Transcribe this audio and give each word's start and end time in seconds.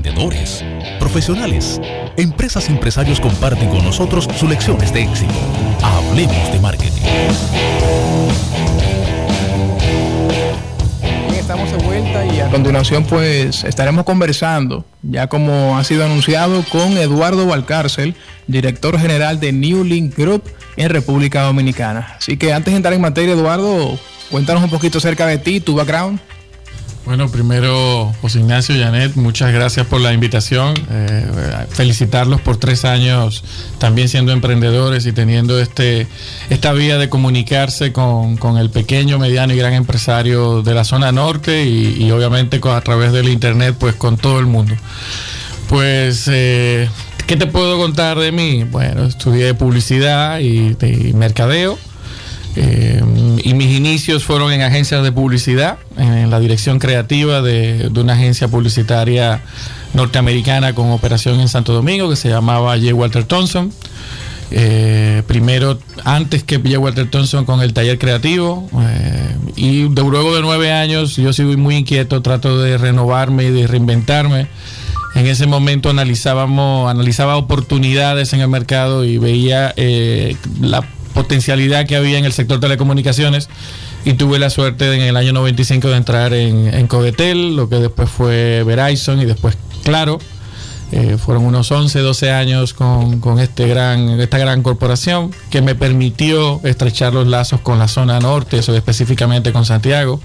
emprendedores, 0.00 0.64
profesionales, 0.98 1.78
empresas 2.16 2.70
y 2.70 2.72
empresarios 2.72 3.20
comparten 3.20 3.68
con 3.68 3.84
nosotros 3.84 4.26
sus 4.34 4.48
lecciones 4.48 4.94
de 4.94 5.02
éxito. 5.02 5.34
Hablemos 5.82 6.50
de 6.50 6.58
marketing. 6.58 7.02
estamos 11.38 11.70
de 11.70 11.78
vuelta 11.84 12.24
y 12.24 12.40
a 12.40 12.48
continuación 12.48 13.04
pues 13.04 13.64
estaremos 13.64 14.04
conversando, 14.04 14.86
ya 15.02 15.26
como 15.26 15.76
ha 15.76 15.84
sido 15.84 16.04
anunciado, 16.04 16.64
con 16.70 16.96
Eduardo 16.96 17.46
Valcárcel, 17.46 18.14
director 18.46 18.98
general 18.98 19.38
de 19.38 19.52
New 19.52 19.84
Link 19.84 20.16
Group 20.16 20.44
en 20.76 20.88
República 20.88 21.42
Dominicana. 21.42 22.14
Así 22.16 22.38
que 22.38 22.54
antes 22.54 22.72
de 22.72 22.76
entrar 22.76 22.94
en 22.94 23.02
materia, 23.02 23.34
Eduardo, 23.34 23.98
cuéntanos 24.30 24.62
un 24.62 24.70
poquito 24.70 24.96
acerca 24.96 25.26
de 25.26 25.36
ti, 25.36 25.60
tu 25.60 25.74
background. 25.74 26.20
Bueno, 27.06 27.28
primero, 27.30 28.12
José 28.20 28.40
Ignacio 28.40 28.74
Janet, 28.78 29.16
muchas 29.16 29.52
gracias 29.52 29.86
por 29.86 30.00
la 30.00 30.12
invitación. 30.12 30.74
Eh, 30.90 31.26
felicitarlos 31.70 32.40
por 32.42 32.58
tres 32.58 32.84
años 32.84 33.42
también 33.78 34.08
siendo 34.08 34.32
emprendedores 34.32 35.06
y 35.06 35.12
teniendo 35.12 35.58
este, 35.58 36.06
esta 36.50 36.72
vía 36.72 36.98
de 36.98 37.08
comunicarse 37.08 37.92
con, 37.92 38.38
el 38.58 38.70
pequeño, 38.70 39.18
mediano 39.18 39.54
y 39.54 39.56
gran 39.56 39.72
empresario 39.72 40.62
de 40.62 40.74
la 40.74 40.84
zona 40.84 41.10
norte 41.10 41.64
y, 41.64 42.10
obviamente 42.10 42.60
a 42.62 42.80
través 42.82 43.12
del 43.12 43.30
internet, 43.30 43.76
pues 43.78 43.94
con 43.94 44.18
todo 44.18 44.38
el 44.38 44.46
mundo. 44.46 44.74
Pues, 45.68 46.28
eh, 46.30 46.88
¿qué 47.26 47.36
te 47.36 47.46
puedo 47.46 47.78
contar 47.78 48.18
de 48.18 48.30
mí? 48.30 48.64
Bueno, 48.64 49.04
estudié 49.04 49.54
publicidad 49.54 50.38
y 50.40 50.76
mercadeo 51.14 51.78
eh, 52.56 53.00
y 53.44 53.54
mis 53.54 53.76
inicios 53.76 54.24
fueron 54.24 54.52
en 54.52 54.62
agencias 54.62 55.02
de 55.02 55.12
publicidad, 55.12 55.78
en 55.96 56.30
la 56.30 56.40
dirección 56.40 56.78
creativa 56.78 57.42
de, 57.42 57.90
una 57.94 58.14
agencia 58.14 58.48
publicitaria 58.48 59.42
norteamericana 59.94 60.74
con 60.74 60.90
operación 60.90 61.40
en 61.40 61.48
Santo 61.48 61.72
Domingo 61.72 62.08
que 62.10 62.16
se 62.16 62.28
llamaba 62.28 62.76
J. 62.76 62.94
Walter 62.94 63.24
Thompson. 63.24 63.72
Eh, 64.52 65.22
primero, 65.28 65.78
antes 66.04 66.42
que 66.42 66.56
J. 66.56 66.76
Walter 66.78 67.08
Thompson 67.08 67.44
con 67.44 67.60
el 67.60 67.72
taller 67.72 67.98
creativo. 67.98 68.68
Eh, 68.80 69.36
y 69.56 69.88
de, 69.88 70.02
luego 70.02 70.34
de 70.34 70.42
nueve 70.42 70.72
años, 70.72 71.16
yo 71.16 71.32
soy 71.32 71.56
muy 71.56 71.76
inquieto, 71.76 72.20
trato 72.20 72.60
de 72.60 72.78
renovarme 72.78 73.44
y 73.44 73.50
de 73.50 73.66
reinventarme. 73.68 74.48
En 75.14 75.26
ese 75.26 75.46
momento 75.46 75.90
analizábamos, 75.90 76.90
analizaba 76.90 77.36
oportunidades 77.36 78.32
en 78.32 78.40
el 78.40 78.48
mercado 78.48 79.04
y 79.04 79.18
veía 79.18 79.74
la 80.60 80.84
potencialidad 81.14 81.86
que 81.86 81.96
había 81.96 82.18
en 82.18 82.24
el 82.24 82.32
sector 82.32 82.60
telecomunicaciones 82.60 83.48
y 84.04 84.14
tuve 84.14 84.38
la 84.38 84.50
suerte 84.50 84.94
en 84.94 85.02
el 85.02 85.16
año 85.16 85.32
95 85.32 85.88
de 85.88 85.96
entrar 85.96 86.32
en, 86.32 86.72
en 86.72 86.86
Codetel, 86.86 87.56
lo 87.56 87.68
que 87.68 87.76
después 87.76 88.08
fue 88.08 88.62
Verizon 88.64 89.20
y 89.20 89.26
después 89.26 89.56
Claro. 89.84 90.18
Eh, 90.92 91.18
fueron 91.24 91.44
unos 91.44 91.70
11, 91.70 92.00
12 92.00 92.32
años 92.32 92.74
con, 92.74 93.20
con, 93.20 93.38
este 93.38 93.68
gran, 93.68 94.20
esta 94.20 94.38
gran 94.38 94.64
corporación 94.64 95.30
que 95.48 95.62
me 95.62 95.76
permitió 95.76 96.60
estrechar 96.64 97.14
los 97.14 97.28
lazos 97.28 97.60
con 97.60 97.78
la 97.78 97.86
zona 97.86 98.18
norte, 98.18 98.58
eso 98.58 98.74
específicamente 98.74 99.52
con 99.52 99.64
Santiago. 99.64 100.20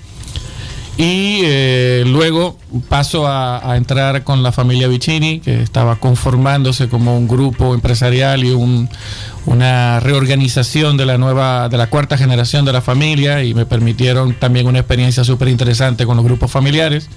Y 0.98 1.42
eh, 1.44 2.04
luego 2.08 2.58
paso 2.88 3.28
a, 3.28 3.76
entrar 3.76 4.24
con 4.24 4.44
la 4.44 4.54
familia 4.54 4.88
Vicini, 4.88 5.42
que 5.42 5.62
estaba 5.62 5.98
conformándose 5.98 6.88
como 6.88 7.18
un 7.18 7.28
grupo 7.28 7.74
empresarial 7.74 8.46
y 8.46 8.52
una 9.46 10.00
reorganización 10.00 10.96
de 10.96 11.06
la 11.06 11.18
nueva, 11.18 11.68
de 11.68 11.78
la 11.78 11.90
cuarta 11.90 12.18
generación 12.18 12.64
de 12.64 12.72
la 12.72 12.82
familia, 12.82 13.44
y 13.44 13.54
me 13.54 13.66
permitieron 13.66 14.36
también 14.36 14.68
una 14.68 14.80
experiencia 14.80 15.26
súper 15.26 15.50
interesante 15.50 16.06
con 16.06 16.16
los 16.16 16.26
grupos 16.26 16.50
familiares. 16.50 17.10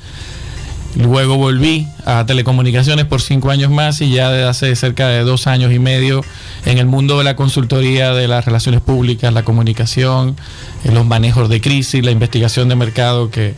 Luego 0.98 1.36
volví 1.36 1.86
a 2.04 2.27
telecomunicaciones 2.27 3.04
por 3.04 3.22
cinco 3.22 3.50
años 3.50 3.70
más 3.70 4.00
y 4.00 4.10
ya 4.10 4.32
desde 4.32 4.48
hace 4.48 4.74
cerca 4.74 5.06
de 5.06 5.20
dos 5.20 5.46
años 5.46 5.72
y 5.72 5.78
medio 5.78 6.24
en 6.66 6.78
el 6.78 6.86
mundo 6.86 7.18
de 7.18 7.24
la 7.24 7.36
consultoría, 7.36 8.12
de 8.14 8.27
las 8.27 8.44
relaciones 8.44 8.80
públicas, 8.80 9.32
la 9.32 9.44
comunicación, 9.44 10.36
en 10.84 10.94
los 10.94 11.06
manejos 11.06 11.48
de 11.48 11.60
crisis, 11.60 12.04
la 12.04 12.10
investigación 12.10 12.69
de 12.69 12.75
mercado, 12.75 13.31
que 13.31 13.54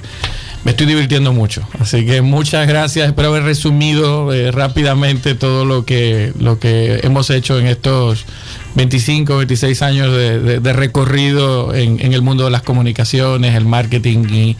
me 0.64 0.72
estoy 0.72 0.84
divirtiendo 0.84 1.32
mucho. 1.32 1.66
Así 1.78 2.04
que 2.04 2.20
muchas 2.20 2.68
gracias. 2.68 3.08
Espero 3.08 3.28
haber 3.28 3.44
resumido 3.44 4.34
eh, 4.34 4.52
rápidamente 4.52 5.34
todo 5.34 5.64
lo 5.64 5.86
que, 5.86 6.34
lo 6.38 6.58
que 6.58 7.00
hemos 7.04 7.30
hecho 7.30 7.58
en 7.58 7.68
estos 7.68 8.26
25, 8.74 9.38
26 9.38 9.80
años 9.80 10.12
de, 10.12 10.72
recorrido 10.74 11.74
en, 11.74 12.12
el 12.12 12.20
mundo 12.20 12.44
de 12.44 12.50
las 12.50 12.60
comunicaciones, 12.60 13.54
el 13.54 13.64
marketing 13.64 14.28
y 14.28 14.56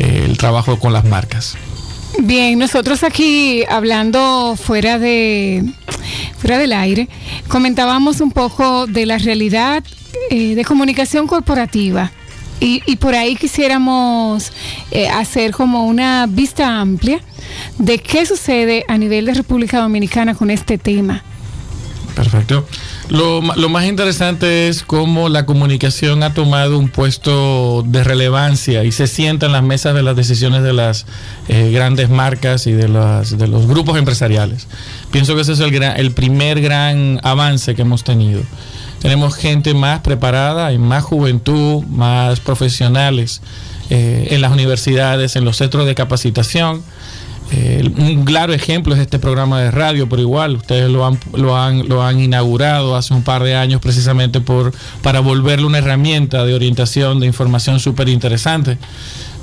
eh, 0.00 0.24
el 0.24 0.36
trabajo 0.36 0.80
con 0.80 0.92
las 0.92 1.04
marcas. 1.04 1.56
Bien, 2.18 2.58
nosotros 2.58 3.02
aquí 3.02 3.64
hablando 3.68 4.56
fuera 4.56 4.98
de 4.98 5.64
fuera 6.38 6.58
del 6.58 6.72
aire, 6.72 7.08
comentábamos 7.48 8.20
un 8.20 8.30
poco 8.30 8.86
de 8.86 9.04
la 9.04 9.18
realidad 9.18 9.82
eh, 10.30 10.54
de 10.54 10.64
comunicación 10.64 11.26
corporativa. 11.26 12.12
Y, 12.60 12.96
por 12.96 13.14
ahí 13.14 13.36
quisiéramos 13.36 14.50
eh, 14.90 15.06
hacer 15.08 15.50
como 15.52 15.86
una 15.86 16.26
vista 16.26 16.80
amplia 16.80 17.20
de 17.76 17.98
qué 17.98 18.24
sucede 18.24 18.86
a 18.88 18.96
nivel 18.96 19.26
de 19.26 19.34
República 19.34 19.80
Dominicana 19.80 20.34
con 20.34 20.50
este 20.50 20.78
tema. 20.78 21.22
Perfecto. 22.14 22.66
Lo, 23.08 23.42
más 23.42 23.86
interesante 23.86 24.68
es 24.68 24.82
cómo 24.84 25.28
la 25.28 25.46
comunicación 25.46 26.22
ha 26.22 26.32
tomado 26.32 26.78
un 26.78 26.88
puesto 26.88 27.82
de 27.86 28.04
relevancia 28.04 28.84
y 28.84 28.92
se 28.92 29.08
sienta 29.08 29.46
en 29.46 29.52
las 29.52 29.64
mesas 29.64 29.94
de 29.94 30.02
las 30.02 30.14
decisiones 30.14 30.62
de 30.62 30.72
las 30.72 31.06
eh, 31.48 31.70
grandes 31.72 32.10
marcas 32.10 32.66
y 32.66 32.72
de, 32.72 32.88
las, 32.88 33.32
los 33.32 33.66
grupos 33.66 33.98
empresariales. 33.98 34.68
Pienso 35.10 35.34
que 35.34 35.40
ese 35.40 35.52
es 35.52 35.60
el, 35.60 35.74
el 35.74 36.12
primer 36.12 36.60
gran 36.60 37.20
avance 37.24 37.74
que 37.74 37.82
hemos 37.82 38.04
tenido. 38.04 38.42
Tenemos 39.00 39.34
gente 39.34 39.74
más 39.74 40.00
preparada, 40.00 40.68
hay 40.68 40.78
más 40.78 41.02
juventud, 41.02 41.82
más 41.84 42.40
profesionales 42.40 43.42
eh, 43.90 44.28
en 44.30 44.40
las 44.40 44.52
universidades, 44.52 45.36
en 45.36 45.44
los 45.44 45.58
centros 45.58 45.84
de 45.84 45.94
capacitación 45.94 46.82
eh, 47.50 47.90
un 47.96 48.24
claro 48.24 48.52
ejemplo 48.52 48.94
es 48.94 49.00
este 49.00 49.18
programa 49.18 49.60
de 49.60 49.70
radio, 49.70 50.08
por 50.08 50.18
igual, 50.18 50.56
ustedes 50.56 50.90
lo 50.90 51.06
han, 51.06 51.18
lo 51.34 51.56
han, 51.56 51.88
lo 51.88 52.02
han 52.02 52.20
inaugurado 52.20 52.96
hace 52.96 53.14
un 53.14 53.22
par 53.22 53.42
de 53.42 53.54
años 53.54 53.80
precisamente 53.80 54.40
por, 54.40 54.72
para 55.02 55.20
volverle 55.20 55.66
una 55.66 55.78
herramienta 55.78 56.44
de 56.44 56.54
orientación, 56.54 57.20
de 57.20 57.26
información 57.26 57.80
súper 57.80 58.08
interesante. 58.08 58.78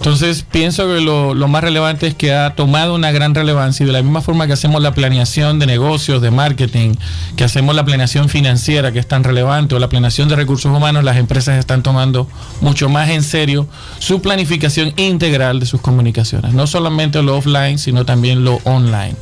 Entonces, 0.01 0.43
pienso 0.51 0.87
que 0.87 0.99
lo, 0.99 1.35
más 1.47 1.63
relevante 1.63 2.07
es 2.07 2.15
que 2.15 2.33
ha 2.33 2.55
tomado 2.55 2.95
una 2.95 3.11
gran 3.11 3.35
relevancia 3.35 3.83
y 3.83 3.85
de 3.85 3.93
la 3.93 4.01
misma 4.01 4.21
forma 4.21 4.47
que 4.47 4.53
hacemos 4.53 4.81
la 4.81 4.95
planeación 4.95 5.59
de 5.59 5.67
negocios, 5.67 6.23
de 6.23 6.31
marketing, 6.31 6.95
que 7.35 7.43
hacemos 7.43 7.75
la 7.75 7.85
planeación 7.85 8.27
financiera, 8.27 8.91
que 8.91 8.97
es 8.97 9.07
tan 9.07 9.23
relevante, 9.23 9.75
o 9.75 9.79
la 9.79 9.89
planeación 9.89 10.27
de 10.27 10.35
recursos 10.35 10.75
humanos, 10.75 11.03
las 11.03 11.17
empresas 11.17 11.59
están 11.59 11.83
tomando 11.83 12.27
mucho 12.61 12.89
más 12.89 13.11
en 13.11 13.21
serio 13.21 13.67
su 13.99 14.23
planificación 14.23 14.91
integral 14.97 15.59
de 15.59 15.67
sus 15.67 15.81
comunicaciones, 15.81 16.55
no 16.55 16.65
solamente 16.65 17.21
lo 17.21 17.37
offline, 17.37 17.77
sino 17.77 18.03
también 18.03 18.43
lo 18.43 18.55
online. 18.63 19.13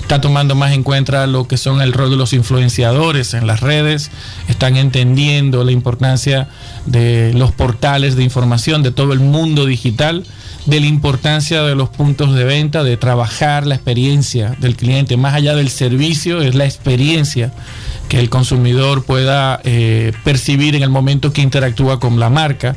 Está 0.00 0.20
tomando 0.20 0.54
más 0.54 0.72
en 0.72 0.84
cuenta 0.84 1.26
lo 1.26 1.48
que 1.48 1.56
son 1.56 1.82
el 1.82 1.92
rol 1.92 2.08
de 2.10 2.16
los 2.16 2.32
influenciadores 2.34 3.34
en 3.34 3.48
las 3.48 3.62
redes, 3.62 4.12
están 4.46 4.76
entendiendo 4.76 5.64
la 5.64 5.72
importancia 5.72 6.48
de 6.86 7.32
los 7.34 7.50
portales 7.50 8.14
de 8.14 8.22
información, 8.22 8.84
de 8.84 8.92
todo 8.92 9.12
el 9.12 9.18
mundo 9.18 9.66
digital, 9.66 10.19
de 10.66 10.80
la 10.80 10.86
importancia 10.86 11.62
de 11.62 11.74
los 11.74 11.88
puntos 11.88 12.34
de 12.34 12.44
venta, 12.44 12.84
de 12.84 12.96
trabajar 12.96 13.66
la 13.66 13.74
experiencia 13.74 14.56
del 14.58 14.76
cliente, 14.76 15.16
más 15.16 15.34
allá 15.34 15.54
del 15.54 15.70
servicio, 15.70 16.40
es 16.42 16.54
la 16.54 16.64
experiencia 16.64 17.52
que 18.08 18.18
el 18.18 18.28
consumidor 18.28 19.04
pueda 19.04 19.60
eh, 19.64 20.12
percibir 20.24 20.74
en 20.74 20.82
el 20.82 20.90
momento 20.90 21.32
que 21.32 21.42
interactúa 21.42 22.00
con 22.00 22.18
la 22.20 22.30
marca. 22.30 22.76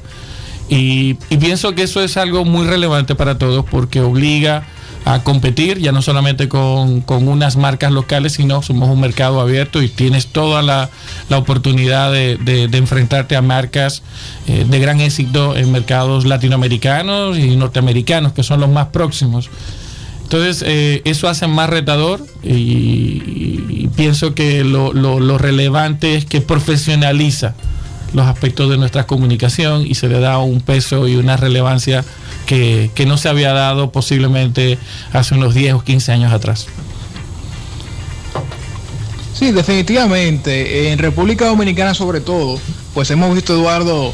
y 0.69 1.15
pienso 1.39 1.75
que 1.75 1.83
eso 1.83 2.01
es 2.01 2.17
algo 2.17 2.45
muy 2.45 2.65
relevante 2.65 3.15
para 3.15 3.37
todos 3.37 3.65
porque 3.69 4.01
obliga 4.01 4.63
a 5.05 5.23
competir, 5.23 5.79
ya 5.79 5.91
no 5.91 6.01
solamente 6.01 6.47
con, 6.47 7.03
unas 7.07 7.57
marcas 7.57 7.91
locales, 7.91 8.33
sino 8.33 8.61
somos 8.61 8.89
un 8.89 8.99
mercado 8.99 9.41
abierto 9.41 9.81
y 9.81 9.89
tienes 9.89 10.27
toda 10.27 10.61
la, 10.61 10.89
oportunidad 11.31 12.11
de, 12.11 12.69
enfrentarte 12.73 13.35
a 13.35 13.41
marcas 13.41 14.03
eh, 14.47 14.65
de 14.67 14.79
gran 14.79 15.01
éxito 15.01 15.55
en 15.55 15.71
mercados 15.71 16.25
latinoamericanos 16.25 17.37
y 17.37 17.55
norteamericanos, 17.55 18.33
que 18.33 18.43
son 18.43 18.61
los 18.61 18.69
más 18.69 18.87
próximos. 18.87 19.49
Entonces, 20.23 20.63
eh, 20.65 21.01
eso 21.05 21.27
hace 21.27 21.47
más 21.47 21.69
retador 21.69 22.25
y, 22.43 23.89
pienso 23.95 24.33
que 24.33 24.63
lo, 24.63 24.91
lo 24.93 25.37
relevante 25.37 26.15
es 26.15 26.25
que 26.25 26.41
profesionaliza 26.41 27.53
los 28.13 28.27
aspectos 28.27 28.69
de 28.69 28.77
nuestra 28.77 29.05
comunicación 29.05 29.85
y 29.85 29.95
se 29.95 30.07
le 30.07 30.19
da 30.19 30.37
un 30.39 30.61
peso 30.61 31.07
y 31.07 31.15
una 31.15 31.37
relevancia 31.37 32.05
que, 32.45 32.91
no 33.05 33.17
se 33.17 33.29
había 33.29 33.53
dado 33.53 33.91
posiblemente 33.91 34.77
hace 35.11 35.35
unos 35.35 35.53
10 35.53 35.73
o 35.73 35.83
15 35.83 36.11
años 36.11 36.31
atrás. 36.31 36.67
Sí, 39.33 39.51
definitivamente. 39.51 40.91
En 40.91 40.99
República 40.99 41.45
Dominicana 41.47 41.93
sobre 41.93 42.21
todo, 42.21 42.59
pues 42.93 43.09
hemos 43.11 43.33
visto, 43.33 43.53
Eduardo, 43.53 44.13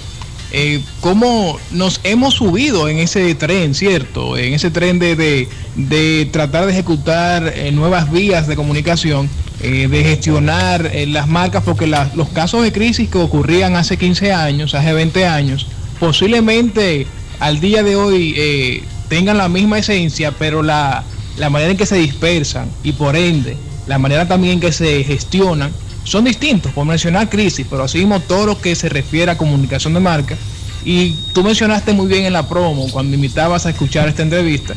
eh, 0.51 0.81
cómo 1.01 1.59
nos 1.71 1.99
hemos 2.03 2.35
subido 2.35 2.89
en 2.89 2.97
ese 2.97 3.35
tren, 3.35 3.75
¿cierto? 3.75 4.37
En 4.37 4.53
ese 4.53 4.71
tren 4.71 4.97
de, 4.97 5.47
de, 5.75 6.29
tratar 6.31 6.65
de 6.65 6.71
ejecutar 6.71 7.53
eh, 7.55 7.71
nuevas 7.71 8.11
vías 8.11 8.47
de 8.47 8.55
comunicación, 8.55 9.29
eh, 9.61 9.87
de 9.87 10.03
gestionar 10.03 10.91
las 11.07 11.27
marcas, 11.27 11.63
porque 11.63 11.87
los 11.87 12.29
casos 12.29 12.63
de 12.63 12.71
crisis 12.71 13.09
que 13.09 13.17
ocurrían 13.17 13.75
hace 13.75 13.97
15 13.97 14.33
años, 14.33 14.73
hace 14.73 14.93
20 14.93 15.25
años, 15.25 15.67
posiblemente 15.99 17.07
al 17.39 17.59
día 17.59 17.83
de 17.83 17.95
hoy 17.95 18.83
tengan 19.07 19.37
la 19.37 19.49
misma 19.49 19.79
esencia, 19.79 20.31
pero 20.31 20.61
la, 20.61 21.03
la 21.37 21.49
manera 21.49 21.71
en 21.71 21.77
que 21.77 21.85
se 21.85 21.95
dispersan 21.95 22.69
y 22.83 22.91
por 22.91 23.15
ende 23.15 23.57
la 23.87 23.97
manera 23.97 24.27
también 24.27 24.53
en 24.53 24.59
que 24.59 24.71
se 24.71 25.03
gestionan 25.03 25.71
son 26.03 26.25
distintos, 26.25 26.71
por 26.71 26.85
mencionar 26.85 27.29
crisis, 27.29 27.65
pero 27.69 27.83
así 27.83 27.99
mismo 27.99 28.19
todo 28.19 28.45
lo 28.45 28.61
que 28.61 28.75
se 28.75 28.87
refiere 28.87 29.31
a 29.31 29.37
comunicación 29.37 29.93
de 29.93 29.99
marca. 29.99 30.37
Y 30.85 31.11
tú 31.33 31.43
mencionaste 31.43 31.93
muy 31.93 32.07
bien 32.07 32.25
en 32.25 32.33
la 32.33 32.47
promo, 32.47 32.89
cuando 32.91 33.15
invitabas 33.15 33.65
a 33.65 33.71
escuchar 33.71 34.07
esta 34.07 34.21
entrevista, 34.21 34.75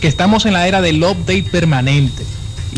que 0.00 0.08
estamos 0.08 0.46
en 0.46 0.52
la 0.52 0.68
era 0.68 0.80
del 0.80 1.02
update 1.02 1.44
permanente. 1.44 2.24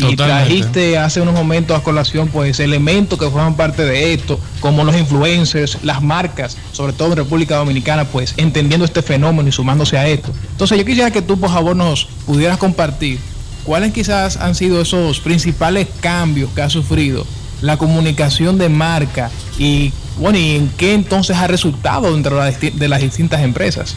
Y 0.07 0.15
trajiste 0.15 0.97
hace 0.97 1.21
unos 1.21 1.33
momentos 1.33 1.77
a 1.77 1.81
colación 1.81 2.27
pues 2.29 2.59
elementos 2.59 3.19
que 3.19 3.29
forman 3.29 3.55
parte 3.55 3.83
de 3.83 4.13
esto, 4.13 4.39
como 4.59 4.83
los 4.83 4.95
influencers, 4.97 5.77
las 5.83 6.01
marcas, 6.01 6.57
sobre 6.71 6.93
todo 6.93 7.09
en 7.09 7.17
República 7.17 7.57
Dominicana, 7.57 8.05
pues 8.05 8.33
entendiendo 8.37 8.85
este 8.85 9.01
fenómeno 9.01 9.49
y 9.49 9.51
sumándose 9.51 9.97
a 9.97 10.07
esto. 10.07 10.31
Entonces 10.51 10.77
yo 10.77 10.85
quisiera 10.85 11.11
que 11.11 11.21
tú 11.21 11.39
por 11.39 11.49
favor 11.49 11.75
nos 11.75 12.05
pudieras 12.25 12.57
compartir 12.57 13.19
cuáles 13.63 13.93
quizás 13.93 14.37
han 14.37 14.55
sido 14.55 14.81
esos 14.81 15.19
principales 15.19 15.87
cambios 15.99 16.49
que 16.51 16.61
ha 16.61 16.69
sufrido 16.69 17.25
la 17.61 17.77
comunicación 17.77 18.57
de 18.57 18.69
marca 18.69 19.29
y 19.57 19.91
bueno, 20.17 20.37
¿y 20.37 20.55
en 20.55 20.69
qué 20.69 20.93
entonces 20.93 21.37
ha 21.37 21.47
resultado 21.47 22.13
dentro 22.13 22.41
de 22.41 22.87
las 22.87 23.01
distintas 23.01 23.41
empresas? 23.41 23.95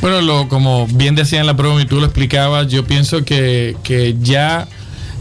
Bueno, 0.00 0.22
lo, 0.22 0.48
como 0.48 0.86
bien 0.86 1.14
decía 1.14 1.40
en 1.40 1.46
la 1.46 1.56
prueba 1.56 1.80
y 1.80 1.84
tú 1.84 2.00
lo 2.00 2.06
explicabas, 2.06 2.68
yo 2.68 2.86
pienso 2.86 3.22
que, 3.22 3.76
ya 4.22 4.66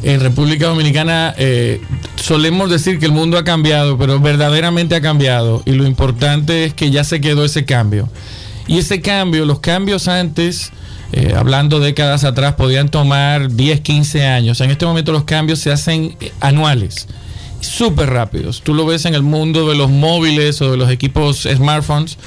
en 0.04 0.20
República 0.22 0.68
Dominicana 0.68 1.34
eh, 1.38 1.82
solemos 2.16 2.70
decir 2.70 3.00
que 3.00 3.06
el 3.06 3.12
mundo 3.12 3.38
ha 3.38 3.44
cambiado, 3.44 3.98
pero 3.98 4.20
verdaderamente 4.20 4.96
ha 4.96 5.02
cambiado 5.02 5.62
y 5.66 5.72
lo 5.72 5.86
importante 5.86 6.66
es 6.66 6.74
que 6.74 6.92
ya 6.92 7.04
se 7.04 7.20
quedó 7.22 7.44
ese 7.44 7.66
cambio. 7.66 8.10
Y 8.68 8.78
ese 8.78 9.02
cambio, 9.02 9.46
los 9.46 9.60
cambios 9.60 10.08
antes, 10.08 10.72
eh, 11.12 11.34
hablando 11.36 11.80
décadas 11.80 12.24
atrás, 12.24 12.54
podían 12.54 12.90
tomar 12.90 13.52
10, 13.52 13.82
15 13.82 14.26
años. 14.28 14.62
En 14.62 14.70
este 14.70 14.86
momento 14.86 15.12
los 15.12 15.24
cambios 15.24 15.60
se 15.60 15.72
hacen 15.72 16.16
eh, 16.22 16.32
anuales 16.40 17.08
súper 17.62 18.10
rápidos. 18.10 18.62
Tú 18.62 18.74
lo 18.74 18.86
ves 18.86 19.06
en 19.06 19.16
el 19.16 19.24
mundo 19.24 19.68
de 19.68 19.76
los 19.76 19.90
móviles 19.90 20.62
o 20.62 20.72
de 20.72 20.78
los 20.78 20.90
equipos 20.90 21.44
smartphones, 21.44 22.18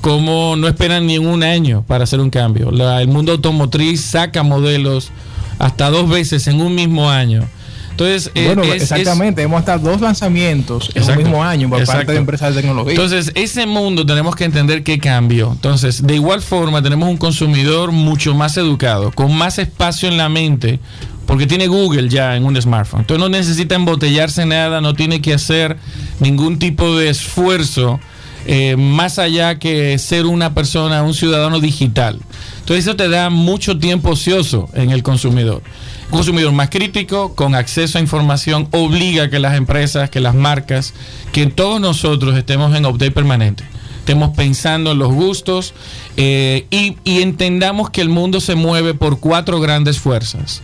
como 0.00 0.56
no 0.56 0.66
esperan 0.66 1.06
ni 1.06 1.18
un 1.18 1.42
año 1.42 1.84
para 1.86 2.04
hacer 2.04 2.18
un 2.18 2.30
cambio. 2.30 2.70
el 2.70 3.08
mundo 3.08 3.32
automotriz 3.32 4.00
saca 4.00 4.42
modelos 4.42 5.12
hasta 5.60 5.90
dos 5.90 6.08
veces 6.08 6.48
en 6.48 6.60
un 6.60 6.74
mismo 6.74 7.08
año. 7.08 7.46
Entonces, 7.90 8.30
eh, 8.34 8.46
bueno, 8.46 8.64
exactamente, 8.64 9.42
hemos 9.42 9.58
hasta 9.58 9.76
dos 9.76 10.00
lanzamientos 10.00 10.90
en 10.94 11.02
un 11.02 11.16
mismo 11.18 11.44
año 11.44 11.68
por 11.68 11.84
parte 11.84 12.12
de 12.12 12.18
empresas 12.18 12.54
de 12.54 12.62
tecnología. 12.62 12.92
Entonces, 12.92 13.30
ese 13.34 13.66
mundo 13.66 14.06
tenemos 14.06 14.34
que 14.34 14.44
entender 14.44 14.82
qué 14.82 14.98
cambió. 14.98 15.52
Entonces, 15.52 16.06
de 16.06 16.14
igual 16.14 16.40
forma, 16.40 16.82
tenemos 16.82 17.10
un 17.10 17.18
consumidor 17.18 17.92
mucho 17.92 18.34
más 18.34 18.56
educado, 18.56 19.12
con 19.12 19.34
más 19.34 19.58
espacio 19.58 20.08
en 20.08 20.16
la 20.16 20.30
mente 20.30 20.80
porque 21.26 21.46
tiene 21.46 21.68
Google 21.68 22.08
ya 22.08 22.34
en 22.34 22.44
un 22.44 22.60
smartphone. 22.60 23.02
Entonces 23.02 23.20
no 23.20 23.28
necesita 23.28 23.76
embotellarse 23.76 24.46
nada, 24.46 24.80
no 24.80 24.94
tiene 24.94 25.20
que 25.20 25.32
hacer 25.32 25.76
ningún 26.18 26.58
tipo 26.58 26.96
de 26.96 27.08
esfuerzo 27.10 28.00
eh, 28.46 28.76
más 28.76 29.18
allá 29.18 29.58
que 29.58 29.98
ser 29.98 30.26
una 30.26 30.54
persona, 30.54 31.02
un 31.02 31.14
ciudadano 31.14 31.60
digital. 31.60 32.18
Entonces 32.60 32.86
eso 32.86 32.96
te 32.96 33.08
da 33.08 33.30
mucho 33.30 33.78
tiempo 33.78 34.10
ocioso 34.10 34.68
en 34.74 34.90
el 34.90 35.02
consumidor. 35.02 35.62
Un 36.10 36.18
consumidor 36.18 36.52
más 36.52 36.70
crítico, 36.70 37.34
con 37.34 37.54
acceso 37.54 37.98
a 37.98 38.00
información, 38.00 38.68
obliga 38.72 39.24
a 39.24 39.30
que 39.30 39.38
las 39.38 39.56
empresas, 39.56 40.10
que 40.10 40.20
las 40.20 40.34
marcas, 40.34 40.94
que 41.32 41.46
todos 41.46 41.80
nosotros 41.80 42.36
estemos 42.36 42.74
en 42.76 42.86
update 42.86 43.12
permanente 43.12 43.64
estemos 44.10 44.36
pensando 44.36 44.90
en 44.90 44.98
los 44.98 45.12
gustos 45.12 45.72
eh, 46.16 46.66
y, 46.70 46.96
entendamos 47.04 47.90
que 47.90 48.00
el 48.00 48.08
mundo 48.08 48.40
se 48.40 48.56
mueve 48.56 48.92
por 48.92 49.20
cuatro 49.20 49.60
grandes 49.60 50.00
fuerzas. 50.00 50.62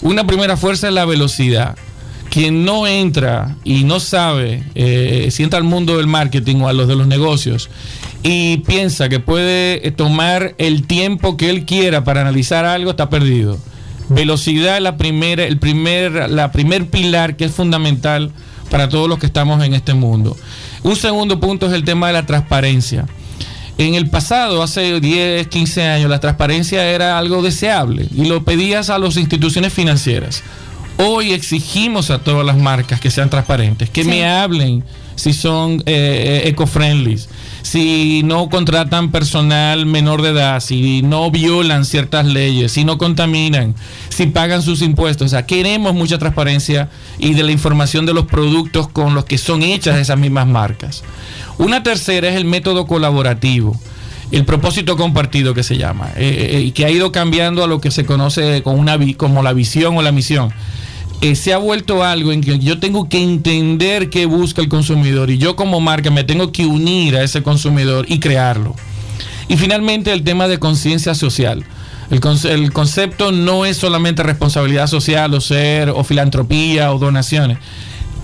Una 0.00 0.26
primera 0.26 0.56
fuerza 0.56 0.88
es 0.88 0.94
la 0.94 1.04
velocidad. 1.04 1.76
Quien 2.30 2.64
no 2.64 2.86
entra 2.86 3.56
y 3.64 3.84
no 3.84 4.00
sabe, 4.00 4.62
eh, 4.74 5.28
si 5.30 5.42
entra 5.42 5.58
al 5.58 5.64
mundo 5.64 5.96
del 5.96 6.06
marketing 6.06 6.56
o 6.56 6.68
a 6.68 6.72
los 6.72 6.86
de 6.86 6.94
los 6.94 7.06
negocios 7.06 7.70
y 8.22 8.58
piensa 8.58 9.08
que 9.08 9.20
puede 9.20 9.86
eh, 9.86 9.90
tomar 9.90 10.54
el 10.58 10.86
tiempo 10.86 11.36
que 11.36 11.50
él 11.50 11.64
quiera 11.64 12.04
para 12.04 12.20
analizar 12.20 12.64
algo, 12.64 12.90
está 12.90 13.08
perdido. 13.08 13.58
Velocidad 14.08 14.80
la 14.80 14.96
primera, 14.96 15.44
el 15.44 15.58
primer, 15.58 16.30
la 16.30 16.50
primer 16.50 16.86
pilar 16.86 17.36
que 17.36 17.44
es 17.44 17.52
fundamental 17.52 18.32
para 18.70 18.88
todos 18.88 19.08
los 19.08 19.18
que 19.18 19.26
estamos 19.26 19.62
en 19.64 19.74
este 19.74 19.94
mundo. 19.94 20.36
Un 20.82 20.96
segundo 20.96 21.40
punto 21.40 21.66
es 21.66 21.72
el 21.72 21.84
tema 21.84 22.08
de 22.08 22.14
la 22.14 22.26
transparencia. 22.26 23.06
En 23.78 23.94
el 23.94 24.10
pasado, 24.10 24.62
hace 24.62 24.98
10, 24.98 25.46
15 25.46 25.82
años, 25.84 26.10
la 26.10 26.18
transparencia 26.18 26.84
era 26.90 27.16
algo 27.16 27.42
deseable 27.42 28.08
y 28.12 28.24
lo 28.24 28.42
pedías 28.42 28.90
a 28.90 28.98
las 28.98 29.16
instituciones 29.16 29.72
financieras. 29.72 30.42
Hoy 31.00 31.32
exigimos 31.32 32.10
a 32.10 32.18
todas 32.18 32.44
las 32.44 32.56
marcas 32.56 33.00
que 33.00 33.10
sean 33.10 33.30
transparentes, 33.30 33.88
que 33.88 34.04
me 34.04 34.26
hablen 34.26 34.82
si 35.14 35.32
son 35.32 35.82
eh, 35.86 36.42
eh, 36.44 36.48
eco-friendly, 36.48 37.18
si 37.62 38.22
no 38.24 38.48
contratan 38.48 39.12
personal 39.12 39.86
menor 39.86 40.22
de 40.22 40.30
edad, 40.30 40.60
si 40.60 41.02
no 41.02 41.30
violan 41.30 41.84
ciertas 41.84 42.26
leyes, 42.26 42.72
si 42.72 42.84
no 42.84 42.98
contaminan, 42.98 43.76
si 44.08 44.26
pagan 44.26 44.60
sus 44.60 44.82
impuestos. 44.82 45.26
O 45.26 45.28
sea, 45.28 45.46
queremos 45.46 45.94
mucha 45.94 46.18
transparencia 46.18 46.88
y 47.18 47.34
de 47.34 47.44
la 47.44 47.52
información 47.52 48.04
de 48.04 48.14
los 48.14 48.26
productos 48.26 48.88
con 48.88 49.14
los 49.14 49.24
que 49.24 49.38
son 49.38 49.62
hechas 49.62 49.98
esas 49.98 50.18
mismas 50.18 50.48
marcas. 50.48 51.04
Una 51.58 51.82
tercera 51.82 52.28
es 52.28 52.36
el 52.36 52.44
método 52.44 52.86
colaborativo 52.86 53.78
el 54.30 54.44
propósito 54.44 54.96
compartido 54.96 55.54
que 55.54 55.62
se 55.62 55.78
llama, 55.78 56.10
eh, 56.16 56.28
eh, 56.28 56.58
eh, 56.58 56.72
que 56.72 56.84
ha 56.84 56.90
ido 56.90 57.12
cambiando 57.12 57.64
a 57.64 57.66
lo 57.66 57.80
que 57.80 57.90
se 57.90 58.04
conoce 58.04 58.62
con 58.62 58.78
una, 58.78 58.98
como 59.16 59.42
la 59.42 59.52
visión 59.52 59.96
o 59.96 60.02
la 60.02 60.12
misión. 60.12 60.52
Se 61.34 61.52
ha 61.52 61.58
vuelto 61.58 62.04
algo 62.04 62.32
en 62.32 62.40
que 62.40 62.58
yo 62.58 62.78
tengo 62.78 63.08
que 63.08 63.22
entender 63.22 64.10
qué 64.10 64.26
busca 64.26 64.62
el 64.62 64.68
consumidor 64.68 65.30
y 65.30 65.38
yo 65.38 65.56
como 65.56 65.80
marca 65.80 66.10
me 66.10 66.24
tengo 66.24 66.52
que 66.52 66.66
unir 66.66 67.16
a 67.16 67.22
ese 67.22 67.42
consumidor 67.42 68.06
y 68.08 68.20
crearlo. 68.20 68.74
Y 69.48 69.56
finalmente 69.56 70.12
el 70.12 70.24
tema 70.24 70.46
de 70.46 70.58
conciencia 70.58 71.14
social. 71.14 71.64
El, 72.10 72.20
el, 72.50 72.72
concepto 72.72 73.32
no 73.32 73.66
es 73.66 73.76
solamente 73.76 74.22
responsabilidad 74.22 74.86
social 74.86 75.34
o 75.34 75.40
ser 75.40 75.90
o 75.90 76.04
filantropía 76.04 76.92
o 76.92 76.98
donaciones 76.98 77.58